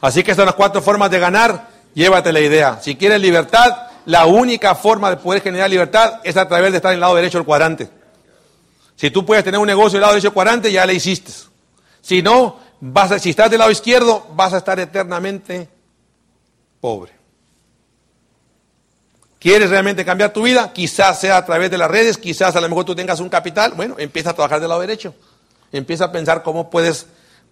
Así 0.00 0.22
que 0.22 0.30
estas 0.30 0.42
son 0.42 0.46
las 0.46 0.54
cuatro 0.54 0.80
formas 0.80 1.10
de 1.10 1.18
ganar. 1.18 1.68
Llévate 1.92 2.32
la 2.32 2.40
idea. 2.40 2.78
Si 2.80 2.96
quieres 2.96 3.20
libertad, 3.20 3.88
la 4.06 4.24
única 4.24 4.74
forma 4.74 5.10
de 5.10 5.18
poder 5.18 5.42
generar 5.42 5.68
libertad 5.68 6.20
es 6.24 6.38
a 6.38 6.48
través 6.48 6.70
de 6.70 6.78
estar 6.78 6.90
en 6.92 6.94
el 6.94 7.00
lado 7.00 7.16
derecho 7.16 7.36
del 7.36 7.44
cuadrante. 7.44 7.90
Si 8.96 9.10
tú 9.10 9.26
puedes 9.26 9.44
tener 9.44 9.60
un 9.60 9.66
negocio 9.66 9.98
del 9.98 10.00
lado 10.00 10.14
derecho 10.14 10.28
del 10.28 10.34
cuadrante, 10.34 10.72
ya 10.72 10.86
le 10.86 10.94
hiciste. 10.94 11.32
Si 12.00 12.22
no, 12.22 12.69
vas 12.80 13.12
a, 13.12 13.18
si 13.18 13.30
estás 13.30 13.50
del 13.50 13.58
lado 13.58 13.70
izquierdo, 13.70 14.26
vas 14.34 14.52
a 14.52 14.58
estar 14.58 14.78
eternamente 14.80 15.68
pobre. 16.80 17.12
¿Quieres 19.38 19.70
realmente 19.70 20.04
cambiar 20.04 20.32
tu 20.32 20.42
vida? 20.42 20.72
Quizás 20.72 21.20
sea 21.20 21.38
a 21.38 21.46
través 21.46 21.70
de 21.70 21.78
las 21.78 21.90
redes, 21.90 22.18
quizás 22.18 22.56
a 22.56 22.60
lo 22.60 22.68
mejor 22.68 22.84
tú 22.84 22.94
tengas 22.94 23.20
un 23.20 23.28
capital. 23.28 23.72
Bueno, 23.74 23.96
empieza 23.98 24.30
a 24.30 24.34
trabajar 24.34 24.60
del 24.60 24.68
lado 24.68 24.82
derecho 24.82 25.14
empieza 25.72 26.06
a 26.06 26.12
pensar 26.12 26.42
cómo 26.42 26.70
puedes, 26.70 27.06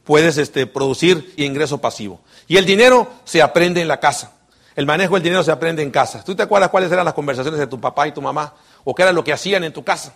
puedes 0.04 0.38
este, 0.38 0.66
producir 0.66 1.32
ingreso 1.36 1.78
pasivo. 1.78 2.20
Y 2.46 2.56
el 2.56 2.66
dinero 2.66 3.10
se 3.24 3.42
aprende 3.42 3.80
en 3.80 3.88
la 3.88 4.00
casa. 4.00 4.32
El 4.74 4.86
manejo 4.86 5.14
del 5.14 5.22
dinero 5.22 5.42
se 5.42 5.50
aprende 5.50 5.82
en 5.82 5.90
casa. 5.90 6.22
¿Tú 6.24 6.34
te 6.34 6.42
acuerdas 6.42 6.70
cuáles 6.70 6.90
eran 6.92 7.04
las 7.04 7.14
conversaciones 7.14 7.58
de 7.58 7.66
tu 7.66 7.80
papá 7.80 8.06
y 8.06 8.12
tu 8.12 8.22
mamá? 8.22 8.54
¿O 8.84 8.94
qué 8.94 9.02
era 9.02 9.12
lo 9.12 9.24
que 9.24 9.32
hacían 9.32 9.64
en 9.64 9.72
tu 9.72 9.82
casa? 9.84 10.14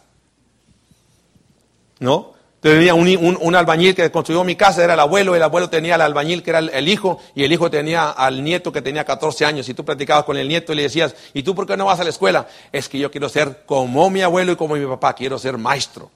¿No? 1.98 2.34
Tenía 2.62 2.94
un, 2.94 3.38
un, 3.40 3.56
albañil 3.56 3.92
que 3.92 4.08
construyó 4.12 4.44
mi 4.44 4.54
casa, 4.54 4.84
era 4.84 4.94
el 4.94 5.00
abuelo, 5.00 5.34
el 5.34 5.42
abuelo 5.42 5.68
tenía 5.68 5.96
al 5.96 6.00
albañil 6.02 6.44
que 6.44 6.50
era 6.50 6.60
el, 6.60 6.88
hijo, 6.88 7.18
y 7.34 7.42
el 7.42 7.52
hijo 7.52 7.68
tenía 7.72 8.10
al 8.10 8.44
nieto 8.44 8.70
que 8.70 8.80
tenía 8.80 9.04
14 9.04 9.44
años, 9.44 9.68
y 9.68 9.74
tú 9.74 9.84
platicabas 9.84 10.22
con 10.22 10.36
el 10.36 10.46
nieto 10.46 10.72
y 10.72 10.76
le 10.76 10.82
decías, 10.82 11.16
¿y 11.34 11.42
tú 11.42 11.56
por 11.56 11.66
qué 11.66 11.76
no 11.76 11.86
vas 11.86 11.98
a 11.98 12.04
la 12.04 12.10
escuela? 12.10 12.46
Es 12.70 12.88
que 12.88 13.00
yo 13.00 13.10
quiero 13.10 13.28
ser 13.28 13.64
como 13.66 14.08
mi 14.10 14.22
abuelo 14.22 14.52
y 14.52 14.56
como 14.56 14.76
mi 14.76 14.86
papá, 14.86 15.12
quiero 15.12 15.40
ser 15.40 15.58
maestro 15.58 16.12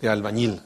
de 0.00 0.08
albañil. 0.08 0.62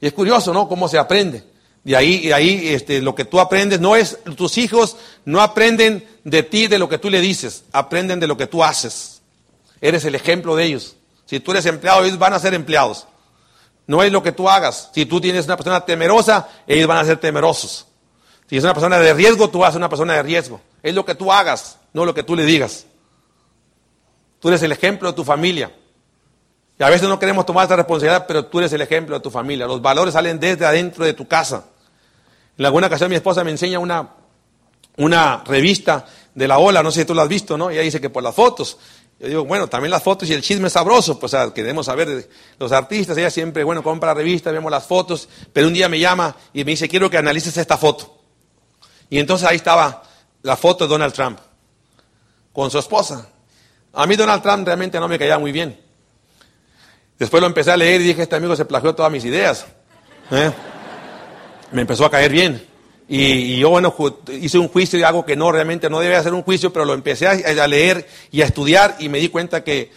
Y 0.00 0.08
es 0.08 0.12
curioso, 0.12 0.52
¿no? 0.52 0.68
Cómo 0.68 0.88
se 0.88 0.98
aprende. 0.98 1.44
De 1.84 1.94
ahí, 1.94 2.26
de 2.26 2.34
ahí 2.34 2.70
este, 2.70 3.00
lo 3.00 3.14
que 3.14 3.26
tú 3.26 3.38
aprendes 3.38 3.78
no 3.78 3.94
es, 3.94 4.18
tus 4.36 4.58
hijos 4.58 4.96
no 5.24 5.40
aprenden 5.40 6.04
de 6.24 6.42
ti, 6.42 6.66
de 6.66 6.80
lo 6.80 6.88
que 6.88 6.98
tú 6.98 7.10
le 7.10 7.20
dices, 7.20 7.62
aprenden 7.70 8.18
de 8.18 8.26
lo 8.26 8.36
que 8.36 8.48
tú 8.48 8.64
haces. 8.64 9.22
Eres 9.80 10.04
el 10.04 10.16
ejemplo 10.16 10.56
de 10.56 10.64
ellos. 10.64 10.96
Si 11.26 11.38
tú 11.38 11.52
eres 11.52 11.64
empleado, 11.66 12.04
ellos 12.04 12.18
van 12.18 12.32
a 12.32 12.40
ser 12.40 12.54
empleados. 12.54 13.06
No 13.88 14.02
es 14.02 14.12
lo 14.12 14.22
que 14.22 14.32
tú 14.32 14.48
hagas. 14.48 14.90
Si 14.92 15.06
tú 15.06 15.18
tienes 15.20 15.46
una 15.46 15.56
persona 15.56 15.80
temerosa, 15.80 16.46
ellos 16.66 16.86
van 16.86 16.98
a 16.98 17.04
ser 17.04 17.16
temerosos. 17.16 17.86
Si 18.48 18.56
es 18.56 18.62
una 18.62 18.74
persona 18.74 18.98
de 18.98 19.14
riesgo, 19.14 19.48
tú 19.48 19.60
vas 19.60 19.70
a 19.70 19.72
ser 19.72 19.78
una 19.78 19.88
persona 19.88 20.12
de 20.12 20.22
riesgo. 20.22 20.60
Es 20.82 20.94
lo 20.94 21.06
que 21.06 21.14
tú 21.14 21.32
hagas, 21.32 21.78
no 21.94 22.04
lo 22.04 22.12
que 22.12 22.22
tú 22.22 22.36
le 22.36 22.44
digas. 22.44 22.86
Tú 24.40 24.48
eres 24.48 24.62
el 24.62 24.72
ejemplo 24.72 25.08
de 25.08 25.14
tu 25.14 25.24
familia. 25.24 25.72
Y 26.78 26.82
a 26.82 26.90
veces 26.90 27.08
no 27.08 27.18
queremos 27.18 27.46
tomar 27.46 27.64
esta 27.64 27.76
responsabilidad, 27.76 28.26
pero 28.28 28.44
tú 28.44 28.58
eres 28.58 28.72
el 28.74 28.82
ejemplo 28.82 29.16
de 29.16 29.22
tu 29.22 29.30
familia. 29.30 29.66
Los 29.66 29.80
valores 29.80 30.12
salen 30.12 30.38
desde 30.38 30.66
adentro 30.66 31.06
de 31.06 31.14
tu 31.14 31.26
casa. 31.26 31.64
En 32.58 32.66
alguna 32.66 32.88
ocasión 32.88 33.08
mi 33.08 33.16
esposa 33.16 33.42
me 33.42 33.50
enseña 33.50 33.78
una, 33.78 34.10
una 34.98 35.42
revista 35.46 36.04
de 36.34 36.46
la 36.46 36.58
ola, 36.58 36.82
no 36.82 36.90
sé 36.90 37.00
si 37.00 37.06
tú 37.06 37.14
la 37.14 37.22
has 37.22 37.28
visto, 37.28 37.56
¿no? 37.56 37.70
Ella 37.70 37.80
dice 37.80 38.02
que 38.02 38.10
por 38.10 38.22
las 38.22 38.34
fotos. 38.34 38.76
Yo 39.20 39.26
digo, 39.26 39.44
bueno, 39.44 39.66
también 39.68 39.90
las 39.90 40.02
fotos 40.02 40.30
y 40.30 40.32
el 40.32 40.42
chisme 40.42 40.68
es 40.68 40.74
sabroso, 40.74 41.18
pues 41.18 41.34
queremos 41.52 41.86
saber 41.86 42.28
los 42.58 42.70
artistas, 42.70 43.16
ella 43.16 43.30
siempre, 43.30 43.64
bueno, 43.64 43.82
compra 43.82 44.10
la 44.10 44.14
revista, 44.14 44.52
vemos 44.52 44.70
las 44.70 44.86
fotos, 44.86 45.28
pero 45.52 45.66
un 45.66 45.74
día 45.74 45.88
me 45.88 45.98
llama 45.98 46.36
y 46.52 46.64
me 46.64 46.70
dice, 46.72 46.88
quiero 46.88 47.10
que 47.10 47.18
analices 47.18 47.56
esta 47.56 47.76
foto. 47.76 48.16
Y 49.10 49.18
entonces 49.18 49.48
ahí 49.48 49.56
estaba 49.56 50.04
la 50.42 50.56
foto 50.56 50.84
de 50.84 50.90
Donald 50.90 51.12
Trump 51.12 51.40
con 52.52 52.70
su 52.70 52.78
esposa. 52.78 53.28
A 53.92 54.06
mí 54.06 54.14
Donald 54.14 54.42
Trump 54.42 54.64
realmente 54.64 55.00
no 55.00 55.08
me 55.08 55.18
caía 55.18 55.38
muy 55.38 55.50
bien. 55.50 55.80
Después 57.18 57.40
lo 57.40 57.48
empecé 57.48 57.72
a 57.72 57.76
leer 57.76 58.00
y 58.00 58.04
dije, 58.04 58.22
este 58.22 58.36
amigo 58.36 58.54
se 58.54 58.64
plagió 58.64 58.94
todas 58.94 59.10
mis 59.10 59.24
ideas. 59.24 59.66
¿eh? 60.30 60.52
Me 61.72 61.80
empezó 61.80 62.04
a 62.04 62.10
caer 62.10 62.30
bien. 62.30 62.67
Y, 63.10 63.58
yo, 63.58 63.70
bueno, 63.70 63.94
hice 64.28 64.58
un 64.58 64.68
juicio 64.68 64.98
de 64.98 65.04
algo 65.06 65.24
que 65.24 65.34
no, 65.34 65.50
realmente 65.50 65.88
no 65.88 65.98
debía 65.98 66.18
hacer 66.18 66.34
un 66.34 66.42
juicio, 66.42 66.70
pero 66.72 66.84
lo 66.84 66.92
empecé 66.92 67.26
a, 67.26 67.66
leer 67.66 68.06
y 68.30 68.42
a 68.42 68.44
estudiar 68.44 68.96
y 68.98 69.08
me 69.08 69.18
di 69.18 69.30
cuenta 69.30 69.64
que 69.64 69.90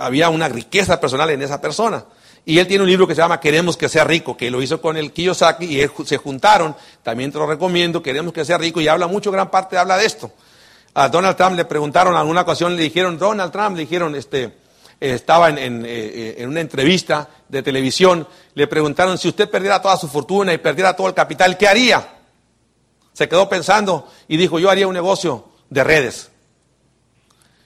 había 0.00 0.28
una 0.30 0.48
riqueza 0.48 1.00
personal 1.00 1.30
en 1.30 1.42
esa 1.42 1.60
persona. 1.60 2.04
Y 2.44 2.58
él 2.58 2.66
tiene 2.66 2.82
un 2.82 2.90
libro 2.90 3.06
que 3.06 3.14
se 3.14 3.20
llama 3.20 3.38
Queremos 3.38 3.76
que 3.76 3.88
sea 3.88 4.02
rico, 4.02 4.36
que 4.36 4.50
lo 4.50 4.60
hizo 4.60 4.80
con 4.80 4.96
el 4.96 5.12
Kiyosaki 5.12 5.80
y 5.80 5.88
se 6.04 6.16
juntaron, 6.16 6.74
también 7.04 7.30
te 7.30 7.38
lo 7.38 7.46
recomiendo, 7.46 8.02
Queremos 8.02 8.32
que 8.32 8.44
sea 8.44 8.58
rico 8.58 8.80
y 8.80 8.88
habla 8.88 9.06
mucho, 9.06 9.30
gran 9.30 9.48
parte 9.48 9.78
habla 9.78 9.96
de 9.96 10.06
esto. 10.06 10.32
A 10.94 11.08
Donald 11.08 11.36
Trump 11.36 11.54
le 11.54 11.66
preguntaron, 11.66 12.14
en 12.14 12.18
alguna 12.18 12.40
ocasión 12.40 12.74
le 12.74 12.82
dijeron, 12.82 13.16
Donald 13.16 13.52
Trump, 13.52 13.76
le 13.76 13.82
dijeron, 13.82 14.16
este, 14.16 14.52
estaba 14.98 15.50
en, 15.50 15.84
eh, 15.86 16.34
en, 16.38 16.48
una 16.48 16.60
entrevista 16.60 17.28
de 17.48 17.62
televisión, 17.62 18.26
le 18.54 18.66
preguntaron 18.66 19.16
si 19.18 19.28
usted 19.28 19.48
perdiera 19.48 19.80
toda 19.80 19.96
su 19.96 20.08
fortuna 20.08 20.52
y 20.52 20.58
perdiera 20.58 20.96
todo 20.96 21.06
el 21.06 21.14
capital, 21.14 21.56
¿qué 21.56 21.68
haría? 21.68 22.19
Se 23.20 23.28
quedó 23.28 23.50
pensando 23.50 24.08
y 24.28 24.38
dijo, 24.38 24.58
yo 24.58 24.70
haría 24.70 24.86
un 24.86 24.94
negocio 24.94 25.44
de 25.68 25.84
redes. 25.84 26.30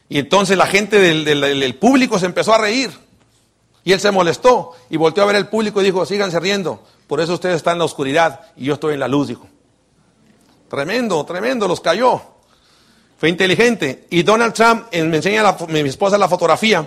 Y 0.09 0.19
entonces 0.19 0.59
la 0.59 0.67
gente 0.67 0.99
del, 0.99 1.75
público 1.77 2.19
se 2.19 2.27
empezó 2.27 2.53
a 2.53 2.59
reír. 2.59 2.91
Y 3.85 3.93
él 3.93 4.01
se 4.01 4.11
molestó 4.11 4.73
y 4.91 4.97
volteó 4.97 5.23
a 5.23 5.27
ver 5.29 5.37
el 5.37 5.47
público 5.47 5.81
y 5.81 5.85
dijo, 5.85 6.05
síganse 6.07 6.41
riendo, 6.41 6.83
por 7.07 7.21
eso 7.21 7.35
ustedes 7.35 7.55
están 7.55 7.75
en 7.75 7.79
la 7.79 7.85
oscuridad 7.85 8.41
y 8.57 8.65
yo 8.65 8.75
estoy 8.75 8.95
en 8.95 8.99
la 8.99 9.07
luz, 9.07 9.29
dijo. 9.29 9.47
Tremendo, 10.69 11.25
tremendo, 11.25 11.69
los 11.69 11.81
cayó. 11.81 12.21
Fue 13.17 13.29
inteligente. 13.29 14.09
Y 14.11 14.25
Donald 14.25 14.55
Trump 14.55 14.93
me 14.93 15.19
enseña 15.19 15.57
mi 15.69 15.89
esposa 15.89 16.19
la 16.19 16.29
fotografía 16.29 16.85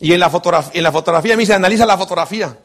y 0.00 0.12
en 0.12 0.20
la, 0.20 0.28
fotografía, 0.28 0.72
en 0.74 0.82
la 0.82 0.92
fotografía 0.92 1.34
me 1.34 1.40
dice, 1.44 1.54
analiza 1.54 1.86
la 1.86 1.96
fotografía. 1.96 2.58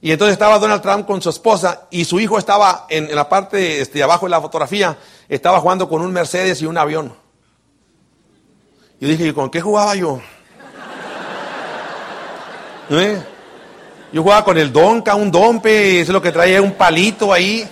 Y 0.00 0.12
entonces 0.12 0.34
estaba 0.34 0.58
Donald 0.58 0.82
Trump 0.82 1.06
con 1.06 1.22
su 1.22 1.30
esposa 1.30 1.86
y 1.90 2.04
su 2.04 2.20
hijo 2.20 2.38
estaba 2.38 2.86
en, 2.88 3.14
la 3.14 3.28
parte 3.28 3.80
este, 3.80 3.98
de 3.98 4.04
abajo 4.04 4.26
de 4.26 4.30
la 4.30 4.40
fotografía, 4.40 4.96
estaba 5.28 5.60
jugando 5.60 5.88
con 5.88 6.02
un 6.02 6.12
Mercedes 6.12 6.60
y 6.62 6.66
un 6.66 6.76
avión. 6.76 7.14
Y 9.00 9.06
dije, 9.06 9.32
¿con 9.34 9.50
qué 9.50 9.60
jugaba 9.60 9.94
yo? 9.94 10.20
¿Eh? 12.90 13.22
Yo 14.12 14.22
jugaba 14.22 14.44
con 14.44 14.56
el 14.58 14.72
Donka, 14.72 15.14
un 15.14 15.30
Dompe, 15.30 16.00
eso 16.00 16.12
es 16.12 16.14
lo 16.14 16.22
que 16.22 16.32
traía, 16.32 16.62
un 16.62 16.72
palito 16.72 17.32
ahí. 17.32 17.68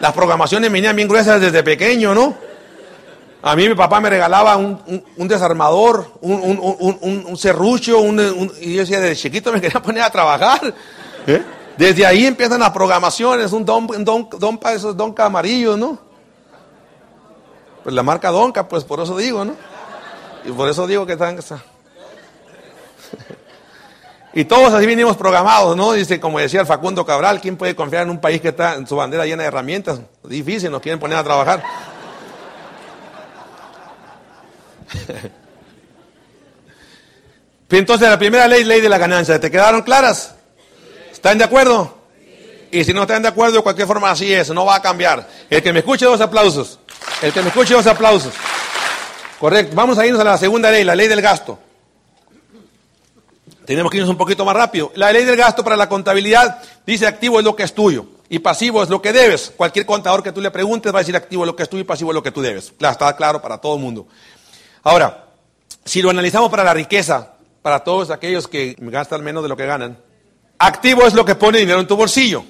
Las 0.00 0.12
programaciones 0.12 0.70
venían 0.70 0.94
bien 0.94 1.08
gruesas 1.08 1.40
desde 1.40 1.62
pequeño, 1.62 2.14
¿no? 2.14 2.36
A 3.42 3.54
mí 3.54 3.68
mi 3.68 3.74
papá 3.74 4.00
me 4.00 4.10
regalaba 4.10 4.56
un, 4.56 5.28
desarmador, 5.28 6.18
un, 6.20 7.36
serrucho, 7.36 8.02
y 8.60 8.74
yo 8.74 8.80
decía, 8.80 9.00
desde 9.00 9.16
chiquito 9.16 9.52
me 9.52 9.60
quería 9.60 9.80
poner 9.80 10.02
a 10.02 10.10
trabajar. 10.10 10.74
¿Eh? 11.26 11.42
Desde 11.76 12.06
ahí 12.06 12.26
empiezan 12.26 12.60
las 12.60 12.70
programaciones, 12.70 13.52
un 13.52 13.64
don, 13.64 13.86
don, 14.04 14.28
donpa, 14.38 14.72
esos 14.72 14.96
donca 14.96 15.26
amarillos, 15.26 15.78
¿no? 15.78 15.98
Pues 17.82 17.94
la 17.94 18.02
marca 18.02 18.30
Donca, 18.30 18.66
pues 18.66 18.82
por 18.82 19.00
eso 19.00 19.16
digo, 19.16 19.44
¿no? 19.44 19.54
Y 20.44 20.50
por 20.52 20.68
eso 20.68 20.86
digo 20.86 21.06
que 21.06 21.12
están... 21.12 21.38
Y 24.34 24.44
todos 24.44 24.74
así 24.74 24.84
venimos 24.84 25.16
programados, 25.16 25.74
¿no? 25.76 25.92
Dice, 25.92 26.20
como 26.20 26.38
decía 26.38 26.60
el 26.60 26.66
Facundo 26.66 27.06
Cabral, 27.06 27.40
¿quién 27.40 27.56
puede 27.56 27.74
confiar 27.74 28.02
en 28.02 28.10
un 28.10 28.20
país 28.20 28.42
que 28.42 28.48
está 28.48 28.74
en 28.74 28.86
su 28.86 28.94
bandera 28.94 29.24
llena 29.24 29.44
de 29.44 29.48
herramientas? 29.48 29.98
Difícil, 30.24 30.70
nos 30.70 30.82
quieren 30.82 31.00
poner 31.00 31.16
a 31.16 31.24
trabajar. 31.24 31.62
Entonces 37.70 38.10
la 38.10 38.18
primera 38.18 38.46
ley, 38.46 38.64
ley 38.64 38.82
de 38.82 38.90
la 38.90 38.98
ganancia, 38.98 39.40
¿te 39.40 39.50
quedaron 39.50 39.80
claras? 39.82 40.35
¿Están 41.26 41.38
de 41.38 41.44
acuerdo? 41.44 41.92
Y 42.70 42.84
si 42.84 42.92
no 42.92 43.02
están 43.02 43.20
de 43.20 43.26
acuerdo, 43.26 43.56
de 43.56 43.62
cualquier 43.64 43.88
forma 43.88 44.12
así 44.12 44.32
es, 44.32 44.48
no 44.50 44.64
va 44.64 44.76
a 44.76 44.80
cambiar. 44.80 45.28
El 45.50 45.60
que 45.60 45.72
me 45.72 45.80
escuche, 45.80 46.04
dos 46.04 46.20
aplausos. 46.20 46.78
El 47.20 47.32
que 47.32 47.42
me 47.42 47.48
escuche, 47.48 47.74
dos 47.74 47.88
aplausos. 47.88 48.32
Correcto. 49.40 49.74
Vamos 49.74 49.98
a 49.98 50.06
irnos 50.06 50.20
a 50.20 50.24
la 50.24 50.38
segunda 50.38 50.70
ley, 50.70 50.84
la 50.84 50.94
ley 50.94 51.08
del 51.08 51.20
gasto. 51.20 51.58
Tenemos 53.64 53.90
que 53.90 53.96
irnos 53.96 54.08
un 54.08 54.16
poquito 54.16 54.44
más 54.44 54.54
rápido. 54.54 54.92
La 54.94 55.10
ley 55.10 55.24
del 55.24 55.36
gasto 55.36 55.64
para 55.64 55.76
la 55.76 55.88
contabilidad 55.88 56.62
dice 56.86 57.08
activo 57.08 57.40
es 57.40 57.44
lo 57.44 57.56
que 57.56 57.64
es 57.64 57.74
tuyo 57.74 58.06
y 58.28 58.38
pasivo 58.38 58.84
es 58.84 58.88
lo 58.88 59.02
que 59.02 59.12
debes. 59.12 59.52
Cualquier 59.56 59.84
contador 59.84 60.22
que 60.22 60.30
tú 60.30 60.40
le 60.40 60.52
preguntes 60.52 60.94
va 60.94 60.98
a 60.98 61.02
decir 61.02 61.16
activo 61.16 61.42
es 61.42 61.48
lo 61.48 61.56
que 61.56 61.64
es 61.64 61.68
tuyo 61.68 61.80
y 61.80 61.84
pasivo 61.84 62.12
es 62.12 62.14
lo 62.14 62.22
que 62.22 62.30
tú 62.30 62.40
debes. 62.40 62.72
Claro, 62.78 62.92
está 62.92 63.16
claro 63.16 63.42
para 63.42 63.58
todo 63.58 63.74
el 63.74 63.82
mundo. 63.82 64.06
Ahora, 64.84 65.24
si 65.84 66.02
lo 66.02 66.10
analizamos 66.10 66.50
para 66.50 66.62
la 66.62 66.72
riqueza, 66.72 67.32
para 67.62 67.80
todos 67.80 68.12
aquellos 68.12 68.46
que 68.46 68.76
gastan 68.78 69.24
menos 69.24 69.42
de 69.42 69.48
lo 69.48 69.56
que 69.56 69.66
ganan, 69.66 70.05
activo 70.58 71.06
es 71.06 71.14
lo 71.14 71.24
que 71.24 71.34
pone 71.34 71.58
dinero 71.58 71.80
en 71.80 71.86
tu 71.86 71.96
bolsillo. 71.96 72.44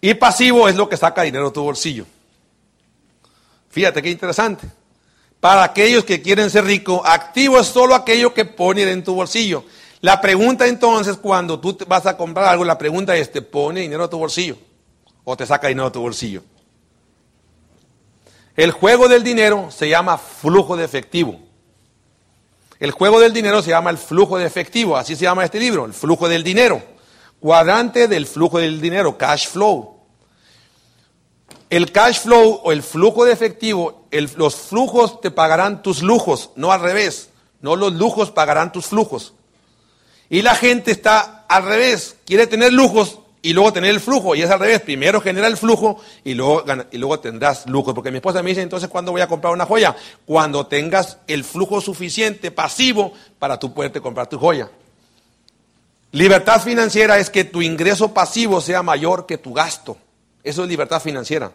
Y 0.00 0.14
pasivo 0.14 0.68
es 0.68 0.76
lo 0.76 0.88
que 0.88 0.96
saca 0.96 1.22
dinero 1.22 1.46
de 1.46 1.52
tu 1.52 1.62
bolsillo. 1.62 2.04
Fíjate 3.70 4.02
qué 4.02 4.10
interesante. 4.10 4.66
Para 5.40 5.64
aquellos 5.64 6.04
que 6.04 6.22
quieren 6.22 6.50
ser 6.50 6.64
ricos, 6.64 7.00
activo 7.04 7.58
es 7.58 7.66
solo 7.66 7.94
aquello 7.94 8.32
que 8.32 8.44
pone 8.44 8.82
en 8.90 9.02
tu 9.02 9.14
bolsillo. 9.14 9.64
La 10.00 10.20
pregunta 10.20 10.66
entonces, 10.66 11.16
cuando 11.16 11.58
tú 11.58 11.76
vas 11.86 12.06
a 12.06 12.16
comprar 12.16 12.46
algo, 12.46 12.64
la 12.64 12.78
pregunta 12.78 13.16
es, 13.16 13.32
¿te 13.32 13.42
pone 13.42 13.80
dinero 13.80 14.04
en 14.04 14.10
tu 14.10 14.18
bolsillo? 14.18 14.58
¿O 15.24 15.36
te 15.36 15.46
saca 15.46 15.68
dinero 15.68 15.86
de 15.86 15.92
tu 15.92 16.00
bolsillo? 16.00 16.42
El 18.56 18.70
juego 18.70 19.08
del 19.08 19.24
dinero 19.24 19.70
se 19.70 19.88
llama 19.88 20.18
flujo 20.18 20.76
de 20.76 20.84
efectivo. 20.84 21.40
El 22.80 22.90
juego 22.90 23.20
del 23.20 23.32
dinero 23.32 23.62
se 23.62 23.70
llama 23.70 23.90
el 23.90 23.98
flujo 23.98 24.38
de 24.38 24.46
efectivo, 24.46 24.96
así 24.96 25.16
se 25.16 25.22
llama 25.22 25.44
este 25.44 25.60
libro, 25.60 25.84
el 25.84 25.94
flujo 25.94 26.28
del 26.28 26.42
dinero. 26.42 26.82
Cuadrante 27.40 28.08
del 28.08 28.26
flujo 28.26 28.58
del 28.58 28.80
dinero, 28.80 29.16
cash 29.18 29.48
flow. 29.48 30.00
El 31.70 31.92
cash 31.92 32.20
flow 32.20 32.60
o 32.62 32.72
el 32.72 32.82
flujo 32.82 33.24
de 33.24 33.32
efectivo, 33.32 34.06
los 34.36 34.56
flujos 34.56 35.20
te 35.20 35.30
pagarán 35.30 35.82
tus 35.82 36.02
lujos, 36.02 36.50
no 36.56 36.72
al 36.72 36.80
revés. 36.80 37.30
No 37.60 37.76
los 37.76 37.94
lujos 37.94 38.30
pagarán 38.30 38.72
tus 38.72 38.86
flujos. 38.86 39.32
Y 40.28 40.42
la 40.42 40.54
gente 40.54 40.90
está 40.90 41.44
al 41.48 41.64
revés, 41.64 42.16
quiere 42.26 42.46
tener 42.46 42.72
lujos 42.72 43.20
y 43.44 43.52
luego 43.52 43.74
tener 43.74 43.90
el 43.90 44.00
flujo. 44.00 44.34
Y 44.34 44.40
es 44.40 44.50
al 44.50 44.58
revés, 44.58 44.80
primero 44.80 45.20
genera 45.20 45.46
el 45.46 45.58
flujo 45.58 46.00
y 46.24 46.32
luego, 46.32 46.64
y 46.90 46.96
luego 46.96 47.20
tendrás 47.20 47.66
lujo. 47.66 47.92
Porque 47.92 48.10
mi 48.10 48.16
esposa 48.16 48.42
me 48.42 48.48
dice, 48.48 48.62
entonces, 48.62 48.88
¿cuándo 48.88 49.12
voy 49.12 49.20
a 49.20 49.28
comprar 49.28 49.52
una 49.52 49.66
joya? 49.66 49.94
Cuando 50.24 50.66
tengas 50.66 51.18
el 51.26 51.44
flujo 51.44 51.82
suficiente, 51.82 52.50
pasivo, 52.50 53.12
para 53.38 53.58
tú 53.58 53.74
poderte 53.74 54.00
comprar 54.00 54.28
tu 54.28 54.38
joya. 54.38 54.70
Libertad 56.12 56.62
financiera 56.62 57.18
es 57.18 57.28
que 57.28 57.44
tu 57.44 57.60
ingreso 57.60 58.14
pasivo 58.14 58.62
sea 58.62 58.82
mayor 58.82 59.26
que 59.26 59.36
tu 59.36 59.52
gasto. 59.52 59.98
Eso 60.42 60.62
es 60.62 60.68
libertad 60.70 61.02
financiera. 61.02 61.52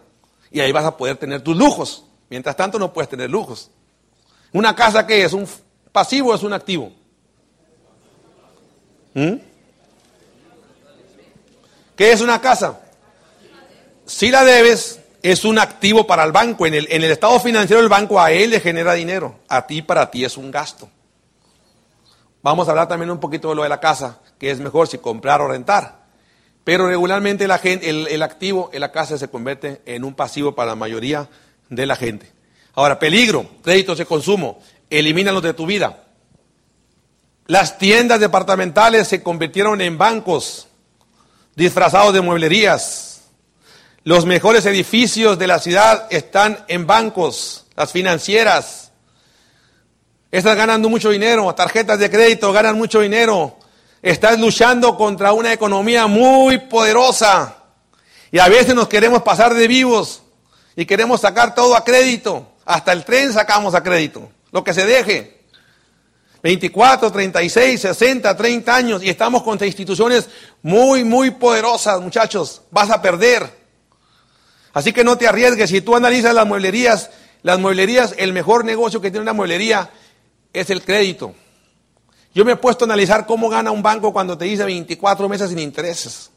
Y 0.52 0.60
ahí 0.60 0.72
vas 0.72 0.86
a 0.86 0.96
poder 0.96 1.18
tener 1.18 1.42
tus 1.42 1.58
lujos. 1.58 2.06
Mientras 2.30 2.56
tanto 2.56 2.78
no 2.78 2.94
puedes 2.94 3.10
tener 3.10 3.32
lujos. 3.32 3.72
¿Una 4.54 4.76
casa 4.76 5.08
qué 5.08 5.24
es? 5.24 5.34
¿Un 5.34 5.48
pasivo 5.92 6.30
o 6.30 6.36
es 6.36 6.44
un 6.44 6.54
activo? 6.54 6.92
¿Mm? 9.16 9.49
¿Qué 12.00 12.14
es 12.14 12.22
una 12.22 12.40
casa? 12.40 12.80
Si 14.06 14.32
la 14.32 14.46
debes, 14.46 15.02
es 15.22 15.44
un 15.44 15.60
activo 15.60 16.08
para 16.08 16.24
el 16.24 16.32
banco. 16.32 16.66
En 16.66 16.74
el, 16.74 16.88
en 16.90 17.04
el 17.04 17.12
estado 17.12 17.38
financiero 17.42 17.82
del 17.82 17.90
banco 17.90 18.22
a 18.22 18.32
él 18.32 18.52
le 18.52 18.62
genera 18.62 18.94
dinero. 18.94 19.42
A 19.50 19.68
ti, 19.68 19.82
para 19.82 20.10
ti 20.10 20.24
es 20.24 20.38
un 20.38 20.50
gasto. 20.50 20.90
Vamos 22.42 22.70
a 22.70 22.72
hablar 22.72 22.88
también 22.88 23.12
un 23.12 23.20
poquito 23.20 23.50
de 23.50 23.56
lo 23.56 23.64
de 23.64 23.68
la 23.68 23.82
casa, 23.82 24.20
que 24.40 24.50
es 24.50 24.62
mejor 24.62 24.88
si 24.88 25.00
comprar 25.00 25.42
o 25.42 25.50
rentar. 25.50 26.06
Pero 26.64 26.88
regularmente 26.88 27.50
la 27.50 27.58
gente, 27.58 27.90
el, 27.90 28.08
el 28.08 28.24
activo 28.24 28.70
en 28.72 28.80
la 28.80 28.94
casa 28.94 29.18
se 29.18 29.28
convierte 29.28 29.82
en 29.86 30.06
un 30.06 30.14
pasivo 30.14 30.56
para 30.56 30.70
la 30.70 30.76
mayoría 30.76 31.28
de 31.68 31.86
la 31.86 31.98
gente. 31.98 32.32
Ahora, 32.76 32.98
peligro, 32.98 33.46
créditos 33.62 33.98
de 33.98 34.06
consumo, 34.06 34.62
elimínalos 34.90 35.44
de 35.44 35.54
tu 35.54 35.66
vida. 35.66 36.06
Las 37.48 37.78
tiendas 37.78 38.22
departamentales 38.22 39.06
se 39.10 39.22
convirtieron 39.22 39.82
en 39.82 39.98
bancos 39.98 40.69
disfrazados 41.56 42.14
de 42.14 42.22
mueblerías. 42.22 43.22
Los 44.04 44.26
mejores 44.26 44.66
edificios 44.66 45.38
de 45.38 45.48
la 45.48 45.60
ciudad 45.60 46.08
están 46.10 46.64
en 46.68 46.88
bancos, 46.88 47.66
las 47.76 47.92
financieras. 47.92 48.92
Estás 50.32 50.56
ganando 50.56 50.90
mucho 50.90 51.10
dinero, 51.10 51.54
tarjetas 51.56 52.00
de 52.00 52.10
crédito 52.10 52.52
ganan 52.52 52.78
mucho 52.78 53.02
dinero. 53.02 53.58
Estás 54.02 54.40
luchando 54.40 54.96
contra 54.96 55.34
una 55.34 55.52
economía 55.52 56.08
muy 56.08 56.58
poderosa. 56.58 57.58
Y 58.32 58.40
a 58.40 58.48
veces 58.48 58.76
nos 58.76 58.88
queremos 58.88 59.24
pasar 59.24 59.54
de 59.54 59.68
vivos 59.68 60.22
y 60.76 60.86
queremos 60.86 61.22
sacar 61.22 61.56
todo 61.56 61.76
a 61.76 61.84
crédito. 61.84 62.54
Hasta 62.66 62.94
el 62.94 63.04
tren 63.04 63.34
sacamos 63.34 63.74
a 63.74 63.84
crédito. 63.84 64.30
Lo 64.52 64.64
que 64.64 64.74
se 64.74 64.86
deje. 64.86 65.39
24, 66.42 67.12
36, 67.12 67.82
60, 67.82 68.38
30 68.38 68.76
años 68.76 69.04
y 69.04 69.10
estamos 69.10 69.44
contra 69.44 69.68
instituciones 69.68 70.30
muy, 70.62 71.04
muy 71.04 71.32
poderosas, 71.32 72.00
muchachos. 72.02 72.62
Vas 72.72 72.90
a 72.90 73.02
perder. 73.02 73.60
Así 74.74 74.94
que 74.94 75.04
no 75.04 75.18
te 75.18 75.28
arriesgues. 75.28 75.70
Si 75.70 75.82
tú 75.82 75.96
analizas 75.96 76.34
las 76.34 76.48
mueblerías, 76.48 77.10
las 77.42 77.60
mueblerías, 77.60 78.16
el 78.18 78.34
mejor 78.34 78.66
negocio 78.66 79.02
que 79.02 79.12
tiene 79.12 79.24
una 79.24 79.34
mueblería 79.34 79.90
es 80.54 80.70
el 80.70 80.84
crédito. 80.84 81.34
Yo 82.34 82.46
me 82.46 82.54
he 82.54 82.56
puesto 82.56 82.86
a 82.86 82.88
analizar 82.88 83.26
cómo 83.26 83.50
gana 83.50 83.72
un 83.72 83.82
banco 83.82 84.14
cuando 84.14 84.38
te 84.38 84.46
dice 84.46 84.64
24 84.64 85.28
meses 85.28 85.50
sin 85.50 85.60
intereses. 85.60 86.32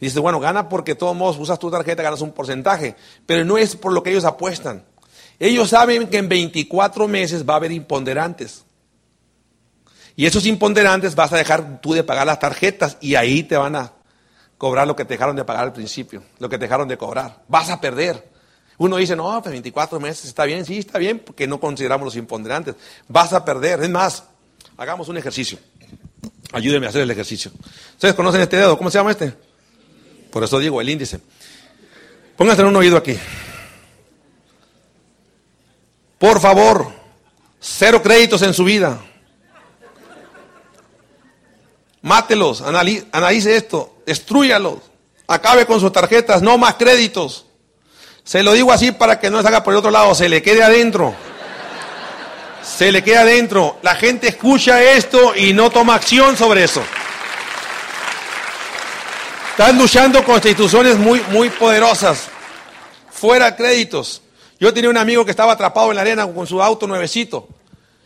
Y 0.00 0.06
dices, 0.06 0.20
bueno, 0.20 0.40
gana 0.40 0.68
porque 0.68 0.92
de 0.92 0.98
todos 0.98 1.14
modos 1.14 1.38
usas 1.38 1.58
tu 1.58 1.70
tarjeta, 1.70 2.02
ganas 2.02 2.20
un 2.22 2.32
porcentaje, 2.32 2.96
pero 3.26 3.44
no 3.44 3.58
es 3.58 3.76
por 3.76 3.92
lo 3.92 4.02
que 4.02 4.10
ellos 4.10 4.24
apuestan. 4.24 4.84
Ellos 5.38 5.70
saben 5.70 6.08
que 6.08 6.18
en 6.18 6.28
24 6.28 7.08
meses 7.08 7.48
va 7.48 7.54
a 7.54 7.56
haber 7.56 7.72
imponderantes. 7.72 8.64
Y 10.16 10.26
esos 10.26 10.46
imponderantes 10.46 11.14
vas 11.14 11.32
a 11.32 11.36
dejar 11.36 11.80
tú 11.80 11.94
de 11.94 12.04
pagar 12.04 12.26
las 12.26 12.38
tarjetas 12.38 12.98
y 13.00 13.14
ahí 13.14 13.42
te 13.42 13.56
van 13.56 13.76
a 13.76 13.92
cobrar 14.58 14.86
lo 14.86 14.94
que 14.94 15.04
te 15.04 15.14
dejaron 15.14 15.34
de 15.34 15.44
pagar 15.44 15.64
al 15.64 15.72
principio, 15.72 16.22
lo 16.38 16.48
que 16.48 16.58
te 16.58 16.66
dejaron 16.66 16.86
de 16.86 16.96
cobrar. 16.96 17.42
Vas 17.48 17.70
a 17.70 17.80
perder. 17.80 18.30
Uno 18.78 18.96
dice, 18.96 19.16
no, 19.16 19.40
pues 19.42 19.52
24 19.52 20.00
meses 20.00 20.26
está 20.26 20.44
bien, 20.44 20.64
sí, 20.64 20.78
está 20.78 20.98
bien, 20.98 21.18
porque 21.18 21.46
no 21.46 21.58
consideramos 21.58 22.04
los 22.04 22.16
imponderantes. 22.16 22.74
Vas 23.08 23.32
a 23.32 23.44
perder. 23.44 23.82
Es 23.82 23.90
más, 23.90 24.24
hagamos 24.76 25.08
un 25.08 25.16
ejercicio. 25.16 25.58
Ayúdeme 26.52 26.86
a 26.86 26.90
hacer 26.90 27.02
el 27.02 27.10
ejercicio. 27.10 27.50
¿Ustedes 27.92 28.14
conocen 28.14 28.40
este 28.42 28.56
dedo? 28.56 28.76
¿Cómo 28.76 28.90
se 28.90 28.98
llama 28.98 29.12
este? 29.12 29.34
Por 30.30 30.44
eso 30.44 30.58
digo, 30.58 30.80
el 30.80 30.88
índice. 30.88 31.20
Pónganse 32.36 32.62
en 32.62 32.68
un 32.68 32.76
oído 32.76 32.96
aquí. 32.96 33.16
Por 36.18 36.40
favor, 36.40 36.92
cero 37.58 38.02
créditos 38.02 38.42
en 38.42 38.54
su 38.54 38.64
vida. 38.64 39.00
Mátelos, 42.02 42.62
analice 42.62 43.56
esto, 43.56 43.94
destruyalos, 44.04 44.78
acabe 45.28 45.66
con 45.66 45.80
sus 45.80 45.92
tarjetas, 45.92 46.42
no 46.42 46.58
más 46.58 46.74
créditos. 46.74 47.46
Se 48.24 48.42
lo 48.42 48.52
digo 48.52 48.72
así 48.72 48.92
para 48.92 49.18
que 49.18 49.30
no 49.30 49.40
se 49.40 49.48
haga 49.48 49.62
por 49.62 49.72
el 49.72 49.78
otro 49.78 49.90
lado, 49.90 50.14
se 50.14 50.28
le 50.28 50.42
quede 50.42 50.62
adentro. 50.62 51.14
Se 52.62 52.92
le 52.92 53.02
quede 53.02 53.18
adentro. 53.18 53.78
La 53.82 53.96
gente 53.96 54.28
escucha 54.28 54.82
esto 54.82 55.34
y 55.36 55.52
no 55.52 55.70
toma 55.70 55.96
acción 55.96 56.36
sobre 56.36 56.64
eso. 56.64 56.82
Están 59.50 59.76
luchando 59.78 60.24
con 60.24 60.36
instituciones 60.36 60.96
muy, 60.96 61.20
muy 61.30 61.50
poderosas. 61.50 62.28
Fuera 63.10 63.54
créditos. 63.54 64.22
Yo 64.58 64.72
tenía 64.72 64.90
un 64.90 64.96
amigo 64.96 65.24
que 65.24 65.32
estaba 65.32 65.52
atrapado 65.52 65.90
en 65.90 65.96
la 65.96 66.02
arena 66.02 66.26
con 66.26 66.46
su 66.46 66.62
auto 66.62 66.86
nuevecito. 66.86 67.48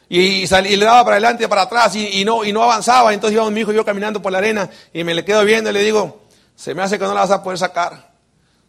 Y, 0.09 0.47
le 0.47 0.85
daba 0.85 1.05
para 1.05 1.17
adelante 1.17 1.45
y 1.45 1.47
para 1.49 1.63
atrás 1.63 1.97
y, 1.97 2.25
no, 2.25 2.45
y 2.45 2.53
no 2.53 2.63
avanzaba. 2.63 3.13
Entonces 3.13 3.35
iba 3.35 3.51
mi 3.51 3.61
hijo 3.61 3.73
y 3.73 3.77
yo 3.77 3.85
caminando 3.85 4.23
por 4.23 4.33
la 4.33 4.39
arena 4.39 4.71
y 4.93 5.05
me 5.05 5.15
le 5.15 5.25
quedo 5.25 5.45
viendo 5.45 5.71
y 5.71 5.73
le 5.73 5.83
digo, 5.83 6.23
se 6.55 6.75
me 6.75 6.83
hace 6.83 6.99
que 6.99 7.05
no 7.05 7.15
la 7.15 7.21
vas 7.21 7.31
a 7.31 7.43
poder 7.43 7.59
sacar. 7.59 8.15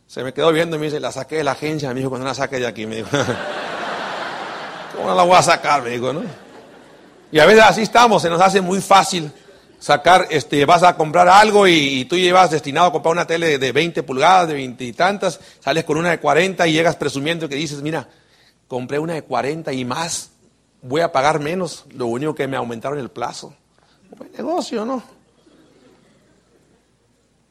Se 0.08 0.24
me 0.24 0.34
quedó 0.34 0.52
viendo 0.52 0.78
y 0.78 0.80
me 0.80 0.86
dice, 0.86 1.00
la 1.00 1.12
saqué 1.12 1.36
de 1.38 1.44
la 1.44 1.52
agencia. 1.52 1.90
Me 1.90 1.96
dijo, 1.96 2.10
cuando 2.10 2.26
la 2.26 2.34
saque 2.34 2.58
de 2.60 2.66
aquí, 2.66 2.86
me 2.86 2.98
dijo, 2.98 3.10
¿cómo 4.96 5.10
no 5.10 5.16
la 5.16 5.24
voy 5.24 5.36
a 5.36 5.44
sacar? 5.44 5.84
Me 5.84 5.92
dijo, 5.92 6.14
¿no? 6.14 6.24
Y 7.32 7.40
a 7.40 7.46
veces 7.46 7.64
así 7.64 7.82
estamos, 7.82 8.22
se 8.22 8.30
nos 8.30 8.40
hace 8.40 8.62
muy 8.62 8.80
fácil 8.80 9.32
sacar, 9.80 10.28
este, 10.30 10.66
vas 10.66 10.84
a 10.84 10.96
comprar 10.96 11.28
algo 11.28 11.68
y, 11.68 12.06
tú 12.06 12.16
llevas 12.16 12.52
destinado 12.52 12.88
a 12.88 12.92
comprar 12.92 13.12
una 13.12 13.28
tele 13.28 13.58
de 13.58 13.72
20 13.72 14.02
pulgadas, 14.04 14.48
de 14.48 14.54
20 14.56 14.84
y 14.84 14.94
tantas, 14.94 15.40
sales 15.60 15.84
con 15.84 15.98
una 15.98 16.12
de 16.12 16.20
40 16.20 16.66
y 16.68 16.74
llegas 16.74 16.96
presumiendo 16.96 17.50
que 17.50 17.56
dices, 17.56 17.82
mira, 17.82 18.08
compré 18.68 18.98
una 18.98 19.14
de 19.14 19.24
40 19.24 19.74
y 19.74 19.86
más 19.86 20.32
voy 20.82 21.02
a 21.02 21.12
pagar 21.12 21.40
menos, 21.40 21.86
lo 21.92 22.08
único 22.08 22.36
que 22.36 22.48
me 22.48 22.58
aumentaron 22.58 23.00
el 23.00 23.10
plazo. 23.10 23.54
Buen 24.16 24.32
negocio, 24.32 24.86
¿no? 24.86 25.04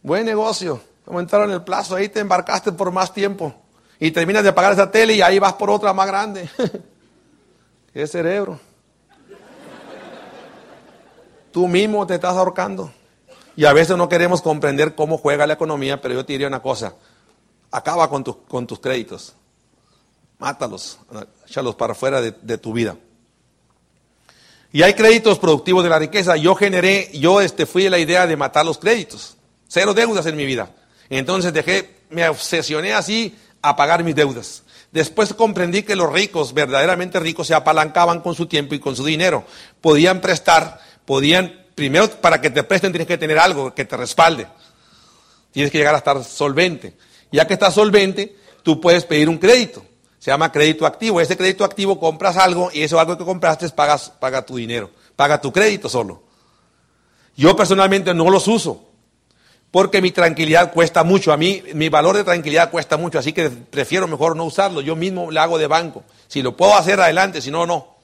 Buen 0.03 0.25
negocio. 0.25 0.81
Aumentaron 1.07 1.51
el 1.51 1.63
plazo, 1.63 1.97
ahí 1.97 2.09
te 2.09 2.21
embarcaste 2.21 2.73
por 2.73 2.91
más 2.91 3.13
tiempo. 3.13 3.55
Y 3.99 4.11
terminas 4.11 4.45
de 4.45 4.53
pagar 4.53 4.73
esa 4.73 4.91
tele 4.91 5.15
y 5.15 5.23
ahí 5.23 5.39
vas 5.39 5.55
por 5.55 5.71
otra 5.71 5.93
más 5.93 6.07
grande. 6.07 6.49
Qué 7.93 8.07
cerebro. 8.07 8.59
Tú 11.53 11.67
mismo 11.69 12.07
te 12.07 12.15
estás 12.17 12.37
ahorcando. 12.37 12.93
Y 13.57 13.65
a 13.65 13.73
veces 13.73 13.97
no 13.97 14.09
queremos 14.09 14.43
comprender 14.43 14.95
cómo 14.95 15.17
juega 15.17 15.47
la 15.47 15.55
economía, 15.55 16.01
pero 16.03 16.15
yo 16.15 16.27
te 16.27 16.35
diría 16.35 16.49
una 16.49 16.61
cosa. 16.61 16.95
Acaba 17.71 18.11
con, 18.11 18.23
con 18.23 18.67
tus 18.67 18.81
créditos. 18.81 19.35
Mátalos, 20.39 20.99
échalos 21.47 21.75
para 21.75 21.93
afuera 21.93 22.21
de 22.21 22.59
tu 22.59 22.75
vida. 22.75 22.97
Y 24.77 24.83
hay 24.83 24.93
créditos 24.93 25.39
productivos 25.39 25.83
de 25.85 25.89
la 25.89 25.99
riqueza. 25.99 26.37
Yo 26.37 26.55
generé, 26.55 27.09
yo 27.15 27.41
este, 27.41 27.65
fui 27.65 27.85
de 27.85 27.89
la 27.89 27.99
idea 27.99 28.27
de 28.27 28.37
matar 28.37 28.67
los 28.67 28.77
créditos. 28.77 29.39
Cero 29.69 29.95
deudas 29.95 30.27
en 30.27 30.37
mi 30.37 30.45
vida. 30.45 30.69
Entonces 31.09 31.55
dejé, 31.55 31.97
me 32.11 32.29
obsesioné 32.29 32.93
así 32.93 33.35
a 33.63 33.75
pagar 33.75 34.05
mis 34.05 34.15
deudas. 34.15 34.65
Después 34.93 35.33
comprendí 35.33 35.83
que 35.83 35.97
los 35.97 36.13
ricos, 36.13 36.53
verdaderamente 36.53 37.19
ricos, 37.19 37.47
se 37.47 37.55
apalancaban 37.55 38.21
con 38.21 38.35
su 38.35 38.45
tiempo 38.45 38.75
y 38.75 38.79
con 38.79 38.95
su 38.95 39.03
dinero. 39.03 39.47
Podían 39.81 40.21
prestar, 40.21 40.79
podían, 41.07 41.65
primero 41.75 42.11
para 42.11 42.43
que 42.43 42.51
te 42.51 42.63
presten 42.63 42.93
tienes 42.93 43.09
que 43.09 43.17
tener 43.17 43.39
algo 43.39 43.75
que 43.75 43.87
te 43.87 43.97
respalde. 43.97 44.47
Tienes 45.53 45.73
que 45.73 45.79
llegar 45.79 45.95
a 45.95 45.99
estar 45.99 46.23
solvente. 46.23 46.99
Ya 47.33 47.47
que 47.47 47.55
estás 47.55 47.73
solvente, 47.73 48.37
tú 48.63 48.79
puedes 48.79 49.07
pedir 49.07 49.31
un 49.31 49.39
crédito. 49.39 49.83
Se 50.27 50.33
llama 50.33 50.51
crédito 50.51 50.87
activo. 50.87 51.21
Ese 51.21 51.37
crédito 51.37 51.65
activo 51.65 52.01
compras 52.01 52.37
algo 52.37 52.69
y 52.75 52.83
eso 52.83 52.99
algo 52.99 53.17
que 53.17 53.25
compraste 53.25 53.69
pagas, 53.69 54.11
paga 54.11 54.45
tu 54.45 54.57
dinero, 54.57 54.91
paga 55.15 55.41
tu 55.41 55.53
crédito 55.53 55.89
solo. 55.89 56.21
Yo 57.37 57.55
personalmente 57.55 58.13
no 58.13 58.29
los 58.29 58.49
uso 58.49 58.83
porque 59.71 60.03
mi 60.03 60.11
tranquilidad 60.11 60.73
cuesta 60.73 61.05
mucho. 61.05 61.33
A 61.33 61.37
mí 61.37 61.63
mi 61.75 61.89
valor 61.91 62.17
de 62.17 62.25
tranquilidad 62.25 62.73
cuesta 62.73 62.97
mucho, 62.97 63.21
así 63.21 63.33
que 63.33 63.51
prefiero 63.51 64.09
mejor 64.09 64.35
no 64.35 64.43
usarlo. 64.43 64.81
Yo 64.81 64.97
mismo 64.97 65.31
le 65.31 65.39
hago 65.39 65.59
de 65.59 65.69
banco. 65.69 66.03
Si 66.27 66.43
lo 66.43 66.57
puedo 66.57 66.75
hacer 66.75 67.01
adelante, 67.01 67.41
si 67.41 67.53
no, 67.53 67.65
no. 67.65 67.95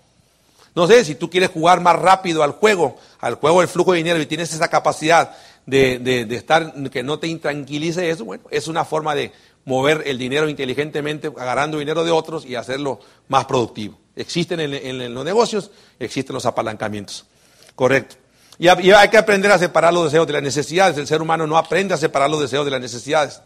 No 0.76 0.86
sé, 0.86 1.04
si 1.04 1.16
tú 1.16 1.28
quieres 1.28 1.50
jugar 1.50 1.80
más 1.80 1.96
rápido 1.96 2.44
al 2.44 2.52
juego, 2.52 2.98
al 3.18 3.34
juego 3.34 3.58
del 3.58 3.68
flujo 3.68 3.90
de 3.90 3.98
dinero 3.98 4.20
y 4.20 4.26
tienes 4.26 4.54
esa 4.54 4.68
capacidad 4.68 5.36
de, 5.66 5.98
de 5.98 6.36
estar, 6.36 6.72
que 6.88 7.02
no 7.02 7.18
te 7.18 7.26
intranquilice 7.26 8.10
eso, 8.10 8.24
bueno, 8.24 8.44
es 8.52 8.68
una 8.68 8.84
forma 8.84 9.16
de 9.16 9.32
mover 9.64 10.02
el 10.06 10.18
dinero 10.18 10.48
inteligentemente, 10.48 11.28
agarrando 11.28 11.78
dinero 11.78 12.04
de 12.04 12.10
otros 12.10 12.44
y 12.44 12.54
hacerlo 12.54 13.00
más 13.28 13.44
productivo. 13.44 13.98
Existen 14.16 14.60
en, 14.60 15.14
los 15.14 15.24
negocios, 15.24 15.70
existen 15.98 16.34
los 16.34 16.46
apalancamientos. 16.46 17.24
Correcto. 17.74 18.16
Y, 18.58 18.68
hay 18.68 19.08
que 19.08 19.16
aprender 19.16 19.50
a 19.50 19.58
separar 19.58 19.94
los 19.94 20.04
deseos 20.04 20.26
de 20.26 20.34
las 20.34 20.42
necesidades. 20.42 20.98
El 20.98 21.06
ser 21.06 21.22
humano 21.22 21.46
no 21.46 21.56
aprende 21.56 21.94
a 21.94 21.96
separar 21.96 22.28
los 22.28 22.40
deseos 22.40 22.64
de 22.64 22.70
las 22.70 22.80
necesidades. 22.80 23.40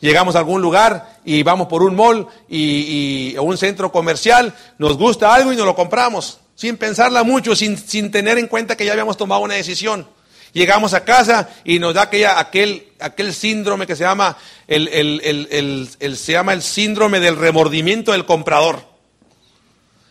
Llegamos 0.00 0.34
a 0.34 0.38
algún 0.38 0.62
lugar 0.62 1.18
y 1.24 1.42
vamos 1.42 1.68
por 1.68 1.82
un 1.82 1.94
mall 1.94 2.26
y, 2.48 3.36
un 3.38 3.56
centro 3.58 3.92
comercial, 3.92 4.54
nos 4.78 4.96
gusta 4.96 5.32
algo 5.32 5.52
y 5.52 5.56
nos 5.56 5.66
lo 5.66 5.76
compramos, 5.76 6.40
sin 6.54 6.78
pensarla 6.78 7.22
mucho, 7.22 7.54
sin, 7.54 7.76
sin 7.76 8.10
tener 8.10 8.38
en 8.38 8.46
cuenta 8.46 8.76
que 8.76 8.86
ya 8.86 8.92
habíamos 8.92 9.18
tomado 9.18 9.42
una 9.42 9.54
decisión. 9.54 10.06
Llegamos 10.52 10.94
a 10.94 11.04
casa 11.04 11.48
y 11.64 11.78
nos 11.78 11.94
da 11.94 12.02
aquella, 12.02 12.38
aquel, 12.38 12.88
aquel 12.98 13.32
síndrome 13.32 13.86
que 13.86 13.94
se 13.94 14.04
llama 14.04 14.36
el, 14.66 14.88
el, 14.88 16.16
se 16.16 16.32
llama 16.32 16.52
el 16.52 16.62
síndrome 16.62 17.20
del 17.20 17.36
remordimiento 17.36 18.12
del 18.12 18.26
comprador. 18.26 18.90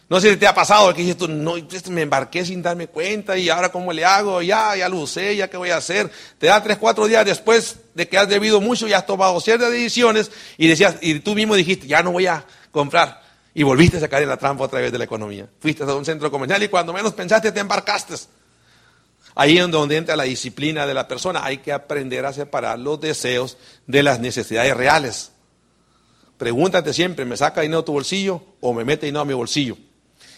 No 0.10 0.20
sé 0.20 0.32
si 0.32 0.38
te 0.38 0.48
ha 0.48 0.56
pasado 0.56 0.92
que 0.94 1.04
dices 1.04 1.30
no, 1.30 1.56
este, 1.56 1.92
me 1.92 2.02
embarqué 2.02 2.44
sin 2.44 2.64
darme 2.64 2.88
cuenta 2.88 3.38
y 3.38 3.48
ahora 3.50 3.70
cómo 3.70 3.94
le 3.94 4.04
hago, 4.04 4.42
ya, 4.42 4.76
ya 4.76 4.90
lo 4.90 4.98
usé, 4.98 5.36
ya 5.36 5.48
qué 5.50 5.58
voy 5.58 5.70
a 5.70 5.78
hacer. 5.78 6.10
Te 6.40 6.48
da 6.48 6.64
tres, 6.64 6.78
cuatro 6.78 7.06
días 7.06 7.24
después 7.26 7.76
de 7.94 8.08
que 8.08 8.18
has 8.18 8.28
debido 8.28 8.60
mucho 8.60 8.88
y 8.88 8.94
has 8.94 9.06
tomado 9.06 9.40
ciertas 9.40 9.72
decisiones 9.72 10.32
y 10.58 10.68
decías, 10.68 10.96
y 11.02 11.20
tú 11.20 11.36
mismo 11.36 11.54
dijiste, 11.54 11.86
ya 11.86 12.02
no 12.02 12.12
voy 12.12 12.26
a 12.26 12.44
comprar. 12.72 13.22
Y 13.54 13.62
volviste 13.62 13.98
a 13.98 14.00
sacar 14.00 14.24
en 14.24 14.30
la 14.30 14.38
trampa 14.38 14.66
a 14.66 14.68
través 14.68 14.92
de 14.92 14.98
la 14.98 15.04
economía. 15.04 15.48
Fuiste 15.60 15.84
a 15.84 15.94
un 15.94 16.06
centro 16.06 16.32
comercial 16.32 16.64
y 16.64 16.70
cuando 16.70 16.92
menos 16.92 17.14
pensaste 17.14 17.52
te 17.52 17.60
embarcaste. 17.60 18.16
Ahí 19.40 19.58
es 19.58 19.72
donde 19.72 19.96
entra 19.96 20.18
la 20.18 20.26
disciplina 20.26 20.86
de 20.86 20.94
la 20.94 21.08
persona. 21.08 21.46
Hay 21.46 21.60
que 21.60 21.72
aprender 21.72 22.26
a 22.26 22.34
separar 22.34 22.78
los 22.78 23.00
deseos 23.00 23.56
de 23.88 24.04
las 24.04 24.20
necesidades 24.20 24.76
reales. 24.76 25.32
Pregúntate 26.38 26.92
siempre, 26.94 27.24
¿me 27.24 27.38
saca 27.38 27.62
dinero 27.62 27.80
de 27.80 27.86
tu 27.86 27.94
bolsillo 27.94 28.44
o 28.60 28.74
me 28.74 28.84
mete 28.84 29.06
dinero 29.06 29.22
a 29.22 29.26
mi 29.26 29.34
bolsillo? 29.34 29.78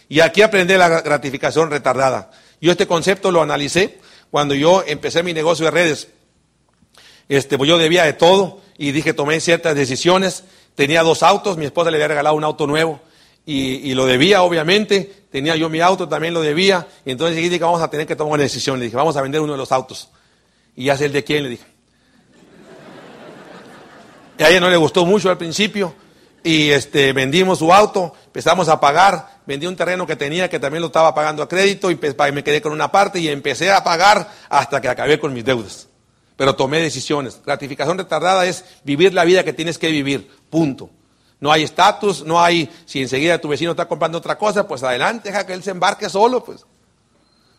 Y 0.08 0.20
aquí 0.20 0.40
aprendí 0.40 0.74
la 0.74 1.00
gratificación 1.00 1.68
retardada. 1.68 2.30
Yo 2.60 2.70
este 2.70 2.86
concepto 2.86 3.32
lo 3.32 3.42
analicé 3.42 3.98
cuando 4.30 4.54
yo 4.54 4.84
empecé 4.86 5.24
mi 5.24 5.32
negocio 5.32 5.64
de 5.64 5.72
redes. 5.72 6.06
Este, 7.28 7.58
pues 7.58 7.68
yo 7.68 7.78
debía 7.78 8.04
de 8.04 8.12
todo 8.12 8.60
y 8.78 8.92
dije, 8.92 9.14
tomé 9.14 9.40
ciertas 9.40 9.74
decisiones. 9.74 10.44
Tenía 10.76 11.02
dos 11.02 11.24
autos, 11.24 11.56
mi 11.56 11.64
esposa 11.64 11.90
le 11.90 11.96
había 11.96 12.06
regalado 12.06 12.36
un 12.36 12.44
auto 12.44 12.68
nuevo 12.68 13.00
y, 13.44 13.94
lo 13.94 14.06
debía, 14.06 14.42
obviamente. 14.42 15.24
Tenía 15.30 15.56
yo 15.56 15.68
mi 15.68 15.80
auto, 15.80 16.08
también 16.08 16.34
lo 16.34 16.42
debía. 16.42 16.86
Y 17.04 17.10
entonces 17.10 17.36
dije, 17.36 17.58
vamos 17.58 17.82
a 17.82 17.90
tener 17.90 18.06
que 18.06 18.14
tomar 18.14 18.34
una 18.34 18.42
decisión. 18.42 18.78
Le 18.78 18.86
dije, 18.86 18.96
vamos 18.96 19.16
a 19.16 19.22
vender 19.22 19.40
uno 19.40 19.52
de 19.52 19.58
los 19.58 19.72
autos. 19.72 20.10
Y 20.76 20.84
ya 20.84 20.96
sé 20.96 21.06
el 21.06 21.12
de 21.12 21.24
quién, 21.24 21.42
le 21.42 21.48
dije. 21.50 21.64
Y 24.38 24.42
a 24.42 24.50
ella 24.50 24.60
no 24.60 24.70
le 24.70 24.76
gustó 24.76 25.04
mucho 25.04 25.30
al 25.30 25.38
principio. 25.38 25.94
Y 26.44 26.70
este, 26.70 27.12
vendimos 27.12 27.60
su 27.60 27.72
auto, 27.72 28.14
empezamos 28.26 28.68
a 28.68 28.80
pagar. 28.80 29.40
Vendí 29.46 29.66
un 29.66 29.76
terreno 29.76 30.06
que 30.06 30.16
tenía 30.16 30.48
que 30.48 30.60
también 30.60 30.80
lo 30.80 30.86
estaba 30.86 31.14
pagando 31.14 31.42
a 31.42 31.48
crédito 31.48 31.90
y 31.90 31.98
me 32.32 32.44
quedé 32.44 32.62
con 32.62 32.72
una 32.72 32.90
parte 32.92 33.18
y 33.18 33.28
empecé 33.28 33.70
a 33.70 33.82
pagar 33.82 34.30
hasta 34.48 34.80
que 34.80 34.88
acabé 34.88 35.18
con 35.18 35.32
mis 35.32 35.44
deudas. 35.44 35.88
Pero 36.36 36.54
tomé 36.54 36.80
decisiones. 36.80 37.40
Gratificación 37.44 37.98
retardada 37.98 38.46
es 38.46 38.64
vivir 38.84 39.14
la 39.14 39.24
vida 39.24 39.44
que 39.44 39.52
tienes 39.52 39.78
que 39.78 39.88
vivir. 39.90 40.30
Punto. 40.48 40.90
No 41.42 41.50
hay 41.50 41.64
estatus, 41.64 42.24
no 42.24 42.40
hay, 42.40 42.70
si 42.86 43.02
enseguida 43.02 43.36
tu 43.36 43.48
vecino 43.48 43.72
está 43.72 43.88
comprando 43.88 44.16
otra 44.16 44.38
cosa, 44.38 44.64
pues 44.64 44.84
adelante, 44.84 45.28
deja 45.28 45.44
que 45.44 45.52
él 45.52 45.62
se 45.64 45.72
embarque 45.72 46.08
solo, 46.08 46.44
pues. 46.44 46.64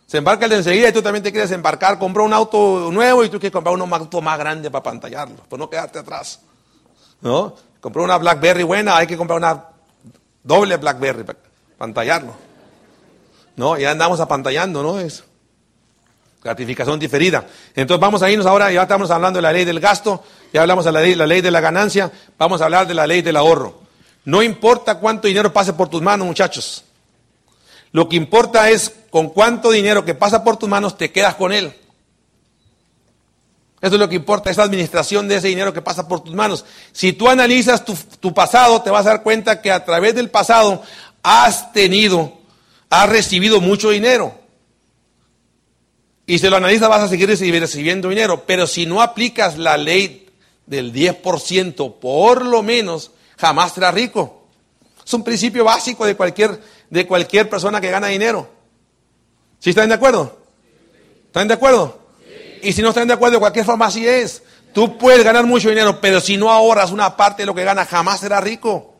Se 0.07 0.19
embarca 0.19 0.45
el 0.45 0.51
de 0.51 0.57
enseguida 0.59 0.87
y 0.87 0.93
tú 0.93 1.01
también 1.01 1.21
te 1.21 1.33
quieres 1.33 1.51
embarcar, 1.51 1.99
compró 1.99 2.23
un 2.23 2.31
auto 2.31 2.89
nuevo 2.93 3.25
y 3.25 3.27
tú 3.27 3.41
quieres 3.41 3.51
comprar 3.51 3.75
un 3.75 3.93
auto 3.93 4.21
más 4.21 4.39
grande 4.39 4.71
para 4.71 4.83
pantallarlo, 4.83 5.35
pues 5.49 5.59
no 5.59 5.69
quedarte 5.69 5.99
atrás. 5.99 6.39
¿No? 7.19 7.55
Compró 7.81 8.05
una 8.05 8.17
Blackberry 8.17 8.63
buena, 8.63 8.95
hay 8.95 9.05
que 9.05 9.17
comprar 9.17 9.37
una 9.37 9.65
doble 10.41 10.77
Blackberry 10.77 11.25
para 11.25 11.39
pantallarlo. 11.77 12.33
¿No? 13.57 13.77
Ya 13.77 13.91
andamos 13.91 14.21
apantallando, 14.21 14.81
¿no? 14.81 14.97
Es 14.97 15.25
gratificación 16.43 16.99
diferida. 16.99 17.45
Entonces 17.75 18.01
vamos 18.01 18.21
a 18.21 18.29
irnos 18.29 18.45
ahora, 18.45 18.71
ya 18.71 18.83
estamos 18.83 19.09
hablando 19.09 19.37
de 19.37 19.41
la 19.41 19.53
ley 19.53 19.65
del 19.65 19.79
gasto, 19.79 20.23
ya 20.51 20.61
hablamos 20.61 20.85
de 20.85 20.91
la 20.91 21.25
ley, 21.25 21.41
de 21.41 21.51
la 21.51 21.61
ganancia, 21.61 22.11
vamos 22.37 22.61
a 22.61 22.65
hablar 22.65 22.85
de 22.85 22.93
la 22.93 23.07
ley 23.07 23.21
del 23.21 23.37
ahorro. 23.37 23.81
No 24.25 24.43
importa 24.43 24.99
cuánto 24.99 25.27
dinero 25.27 25.53
pase 25.53 25.73
por 25.73 25.89
tus 25.89 26.01
manos, 26.01 26.27
muchachos. 26.27 26.83
Lo 27.91 28.09
que 28.09 28.15
importa 28.15 28.69
es 28.69 28.91
con 29.09 29.29
cuánto 29.29 29.71
dinero 29.71 30.03
que 30.03 30.15
pasa 30.15 30.43
por 30.43 30.57
tus 30.57 30.67
manos 30.67 30.97
te 30.97 31.11
quedas 31.11 31.35
con 31.35 31.53
él. 31.53 31.73
Eso 33.81 33.95
es 33.95 33.99
lo 33.99 34.07
que 34.07 34.15
importa, 34.15 34.49
esa 34.49 34.63
administración 34.63 35.27
de 35.27 35.35
ese 35.35 35.49
dinero 35.49 35.73
que 35.73 35.81
pasa 35.81 36.07
por 36.07 36.21
tus 36.21 36.33
manos. 36.33 36.65
Si 36.93 37.13
tú 37.13 37.27
analizas 37.27 37.83
tu 37.83 38.33
pasado, 38.33 38.81
te 38.81 38.89
vas 38.89 39.05
a 39.05 39.09
dar 39.09 39.23
cuenta 39.23 39.61
que 39.61 39.71
a 39.71 39.83
través 39.83 40.15
del 40.15 40.29
pasado 40.29 40.81
has 41.21 41.73
tenido, 41.73 42.33
has 42.89 43.09
recibido 43.09 43.59
mucho 43.59 43.89
dinero 43.89 44.42
y 46.33 46.39
si 46.39 46.49
lo 46.49 46.57
analizas 46.57 46.89
vas 46.89 47.03
a 47.03 47.07
seguir 47.07 47.29
recibiendo 47.29 48.09
dinero. 48.09 48.43
Pero 48.47 48.65
si 48.65 48.87
no 48.87 49.03
aplicas 49.03 49.59
la 49.59 49.77
ley 49.77 50.27
del 50.65 50.91
10%, 50.91 51.99
por 51.99 52.43
lo 52.43 52.63
menos, 52.63 53.11
jamás 53.37 53.73
serás 53.73 53.93
rico. 53.93 54.47
Es 55.05 55.13
un 55.13 55.23
principio 55.23 55.63
básico 55.63 56.07
de 56.07 56.15
cualquier, 56.15 56.59
de 56.89 57.05
cualquier 57.05 57.47
persona 57.47 57.79
que 57.79 57.91
gana 57.91 58.07
dinero. 58.07 58.49
¿Sí 59.59 59.69
están 59.69 59.89
de 59.89 59.93
acuerdo? 59.93 60.39
¿Están 61.27 61.47
de 61.47 61.53
acuerdo? 61.53 61.99
Y 62.63 62.73
si 62.73 62.81
no 62.81 62.89
están 62.89 63.07
de 63.07 63.13
acuerdo, 63.13 63.33
de 63.33 63.39
cualquier 63.41 63.65
forma 63.65 63.85
así 63.85 64.07
es. 64.07 64.41
Tú 64.73 64.97
puedes 64.97 65.23
ganar 65.23 65.45
mucho 65.45 65.69
dinero, 65.69 66.01
pero 66.01 66.19
si 66.19 66.35
no 66.35 66.49
ahorras 66.49 66.91
una 66.91 67.15
parte 67.15 67.43
de 67.43 67.45
lo 67.45 67.53
que 67.53 67.63
ganas, 67.63 67.87
jamás 67.87 68.21
serás 68.21 68.43
rico. 68.43 68.95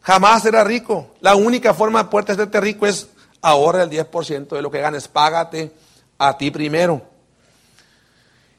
Jamás 0.00 0.42
serás 0.42 0.66
rico. 0.66 1.16
La 1.20 1.34
única 1.34 1.74
forma 1.74 2.04
de 2.04 2.08
poder 2.08 2.30
hacerte 2.30 2.62
rico 2.62 2.86
es 2.86 3.08
ahorra 3.46 3.84
el 3.84 3.90
10% 3.90 4.48
de 4.48 4.62
lo 4.62 4.70
que 4.70 4.80
ganes, 4.80 5.06
págate 5.06 5.70
a 6.18 6.36
ti 6.36 6.50
primero. 6.50 7.00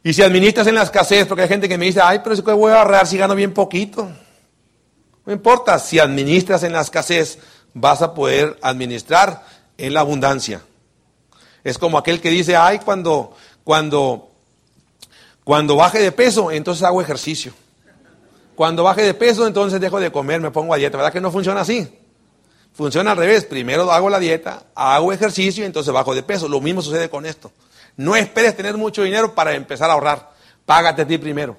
Y 0.02 0.14
si 0.14 0.22
administras 0.22 0.66
en 0.68 0.76
la 0.76 0.84
escasez, 0.84 1.28
porque 1.28 1.42
hay 1.42 1.50
gente 1.50 1.68
que 1.68 1.78
me 1.78 1.86
dice, 1.86 2.00
ay, 2.02 2.22
pero 2.24 2.36
si 2.36 2.42
voy 2.42 2.72
a 2.72 2.80
ahorrar 2.80 3.06
si 3.06 3.18
gano 3.18 3.36
bien 3.36 3.54
poquito. 3.54 4.10
No 5.26 5.34
importa, 5.34 5.78
si 5.80 6.00
administras 6.00 6.64
en 6.64 6.72
la 6.72 6.82
escasez, 6.82 7.40
vas 7.74 8.02
a 8.02 8.14
poder 8.14 8.58
administrar 8.62 9.44
en 9.78 9.94
la 9.94 10.00
abundancia. 10.00 10.62
Es 11.66 11.78
como 11.78 11.98
aquel 11.98 12.22
que 12.22 12.30
dice, 12.30 12.56
ay, 12.56 12.80
cuando, 12.80 13.36
cuando, 13.66 14.32
cuando 15.44 15.76
baje 15.76 16.00
de 16.00 16.14
peso, 16.14 16.50
entonces 16.50 16.84
hago 16.84 17.02
ejercicio. 17.02 17.52
Cuando 18.56 18.84
baje 18.84 19.02
de 19.02 19.14
peso, 19.14 19.46
entonces 19.46 19.82
dejo 19.82 20.00
de 20.00 20.12
comer, 20.12 20.40
me 20.40 20.52
pongo 20.52 20.74
a 20.74 20.78
dieta. 20.78 20.96
¿Verdad 20.96 21.12
que 21.12 21.20
no 21.20 21.30
funciona 21.30 21.62
así? 21.62 22.07
Funciona 22.78 23.12
al 23.12 23.18
revés. 23.18 23.44
Primero 23.44 23.92
hago 23.92 24.08
la 24.08 24.20
dieta, 24.20 24.68
hago 24.76 25.12
ejercicio 25.12 25.64
y 25.64 25.66
entonces 25.66 25.92
bajo 25.92 26.14
de 26.14 26.22
peso. 26.22 26.48
Lo 26.48 26.62
mismo 26.62 26.84
sucede 26.84 27.10
con 27.10 27.26
esto. 27.26 27.52
No 27.96 28.16
esperes 28.16 28.56
tener 28.56 28.78
mucho 28.78 29.02
dinero 29.02 29.34
para 29.34 29.56
empezar 29.56 29.90
a 29.90 29.94
ahorrar. 29.94 30.32
Págate 30.64 31.02
a 31.02 31.08
ti 31.08 31.18
primero. 31.18 31.58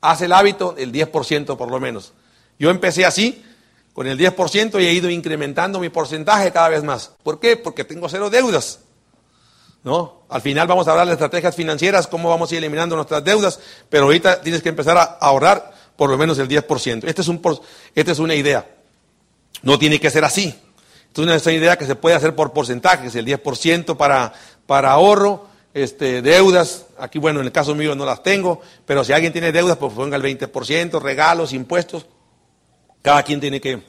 Haz 0.00 0.20
el 0.22 0.32
hábito 0.32 0.72
del 0.72 0.92
10% 0.92 1.56
por 1.56 1.70
lo 1.70 1.78
menos. 1.78 2.12
Yo 2.58 2.70
empecé 2.70 3.06
así, 3.06 3.44
con 3.92 4.08
el 4.08 4.18
10% 4.18 4.82
y 4.82 4.86
he 4.86 4.92
ido 4.92 5.08
incrementando 5.08 5.78
mi 5.78 5.90
porcentaje 5.90 6.50
cada 6.50 6.68
vez 6.70 6.82
más. 6.82 7.12
¿Por 7.22 7.38
qué? 7.38 7.56
Porque 7.56 7.84
tengo 7.84 8.08
cero 8.08 8.28
deudas. 8.28 8.80
¿No? 9.84 10.22
Al 10.28 10.40
final 10.40 10.66
vamos 10.66 10.88
a 10.88 10.90
hablar 10.90 11.06
de 11.06 11.12
estrategias 11.12 11.54
financieras, 11.54 12.08
cómo 12.08 12.28
vamos 12.28 12.50
a 12.50 12.54
ir 12.54 12.58
eliminando 12.58 12.96
nuestras 12.96 13.22
deudas, 13.22 13.60
pero 13.88 14.06
ahorita 14.06 14.40
tienes 14.40 14.60
que 14.60 14.70
empezar 14.70 14.96
a 14.96 15.02
ahorrar 15.02 15.72
por 15.96 16.10
lo 16.10 16.18
menos 16.18 16.36
el 16.38 16.48
10%. 16.48 17.04
Este 17.04 17.22
es 17.22 17.28
un, 17.28 17.40
esta 17.94 18.10
es 18.10 18.18
una 18.18 18.34
idea. 18.34 18.66
No 19.62 19.78
tiene 19.78 20.00
que 20.00 20.10
ser 20.10 20.24
así. 20.24 20.54
Entonces, 21.08 21.36
esa 21.36 21.52
idea 21.52 21.76
que 21.76 21.86
se 21.86 21.94
puede 21.94 22.16
hacer 22.16 22.34
por 22.34 22.52
porcentajes, 22.52 23.14
el 23.14 23.26
10% 23.26 23.96
para, 23.96 24.32
para 24.66 24.92
ahorro, 24.92 25.46
este, 25.74 26.22
deudas, 26.22 26.86
aquí 26.98 27.18
bueno, 27.18 27.40
en 27.40 27.46
el 27.46 27.52
caso 27.52 27.74
mío 27.74 27.94
no 27.94 28.04
las 28.04 28.22
tengo, 28.22 28.60
pero 28.86 29.04
si 29.04 29.12
alguien 29.12 29.32
tiene 29.32 29.52
deudas, 29.52 29.76
pues 29.76 29.92
ponga 29.92 30.16
el 30.16 30.22
20%, 30.22 31.00
regalos, 31.00 31.52
impuestos, 31.52 32.06
cada 33.02 33.22
quien 33.22 33.40
tiene 33.40 33.60
que 33.60 33.82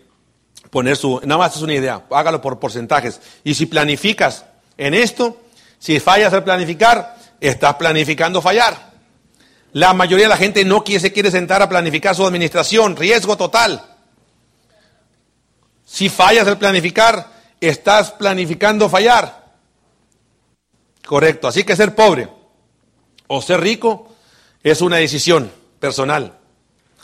poner 0.69 0.97
su, 0.97 1.19
nada 1.23 1.37
más 1.37 1.55
es 1.55 1.61
una 1.61 1.73
idea, 1.73 2.03
hágalo 2.11 2.41
por 2.41 2.59
porcentajes. 2.59 3.21
Y 3.43 3.53
si 3.53 3.65
planificas 3.65 4.45
en 4.77 4.93
esto, 4.93 5.41
si 5.79 5.99
fallas 5.99 6.33
al 6.33 6.43
planificar, 6.43 7.17
estás 7.39 7.75
planificando 7.75 8.41
fallar. 8.41 8.93
La 9.73 9.93
mayoría 9.93 10.25
de 10.25 10.29
la 10.29 10.37
gente 10.37 10.63
no 10.63 10.83
se 10.85 11.11
quiere 11.11 11.31
sentar 11.31 11.61
a 11.61 11.69
planificar 11.69 12.15
su 12.15 12.25
administración, 12.25 12.95
riesgo 12.95 13.37
total. 13.37 13.92
Si 15.93 16.09
fallas 16.09 16.47
el 16.47 16.57
planificar, 16.57 17.31
estás 17.61 18.09
planificando 18.09 18.89
fallar. 18.89 19.53
Correcto. 21.05 21.47
Así 21.47 21.63
que 21.63 21.75
ser 21.75 21.93
pobre 21.93 22.27
o 23.27 23.39
ser 23.43 23.61
rico 23.61 24.07
es 24.63 24.81
una 24.81 24.95
decisión 24.95 25.51
personal. 25.79 26.39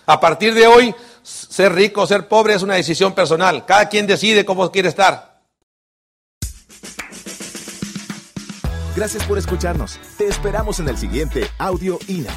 A 0.08 0.19
partir 0.19 0.56
de 0.56 0.65
hoy, 0.65 0.95
ser 1.21 1.71
rico 1.73 2.02
o 2.02 2.08
ser 2.08 2.28
pobre 2.28 2.56
es 2.56 2.63
una 2.63 2.73
decisión 2.73 3.13
personal. 3.13 3.63
Cada 3.63 3.89
quien 3.89 4.08
decide 4.08 4.43
cómo 4.43 4.71
quiere 4.71 4.89
estar. 4.89 5.39
Gracias 8.95 9.23
por 9.25 9.38
escucharnos. 9.38 9.99
Te 10.17 10.25
esperamos 10.25 10.80
en 10.80 10.88
el 10.88 10.97
siguiente 10.97 11.47
Audio 11.60 11.99
INA. 12.08 12.34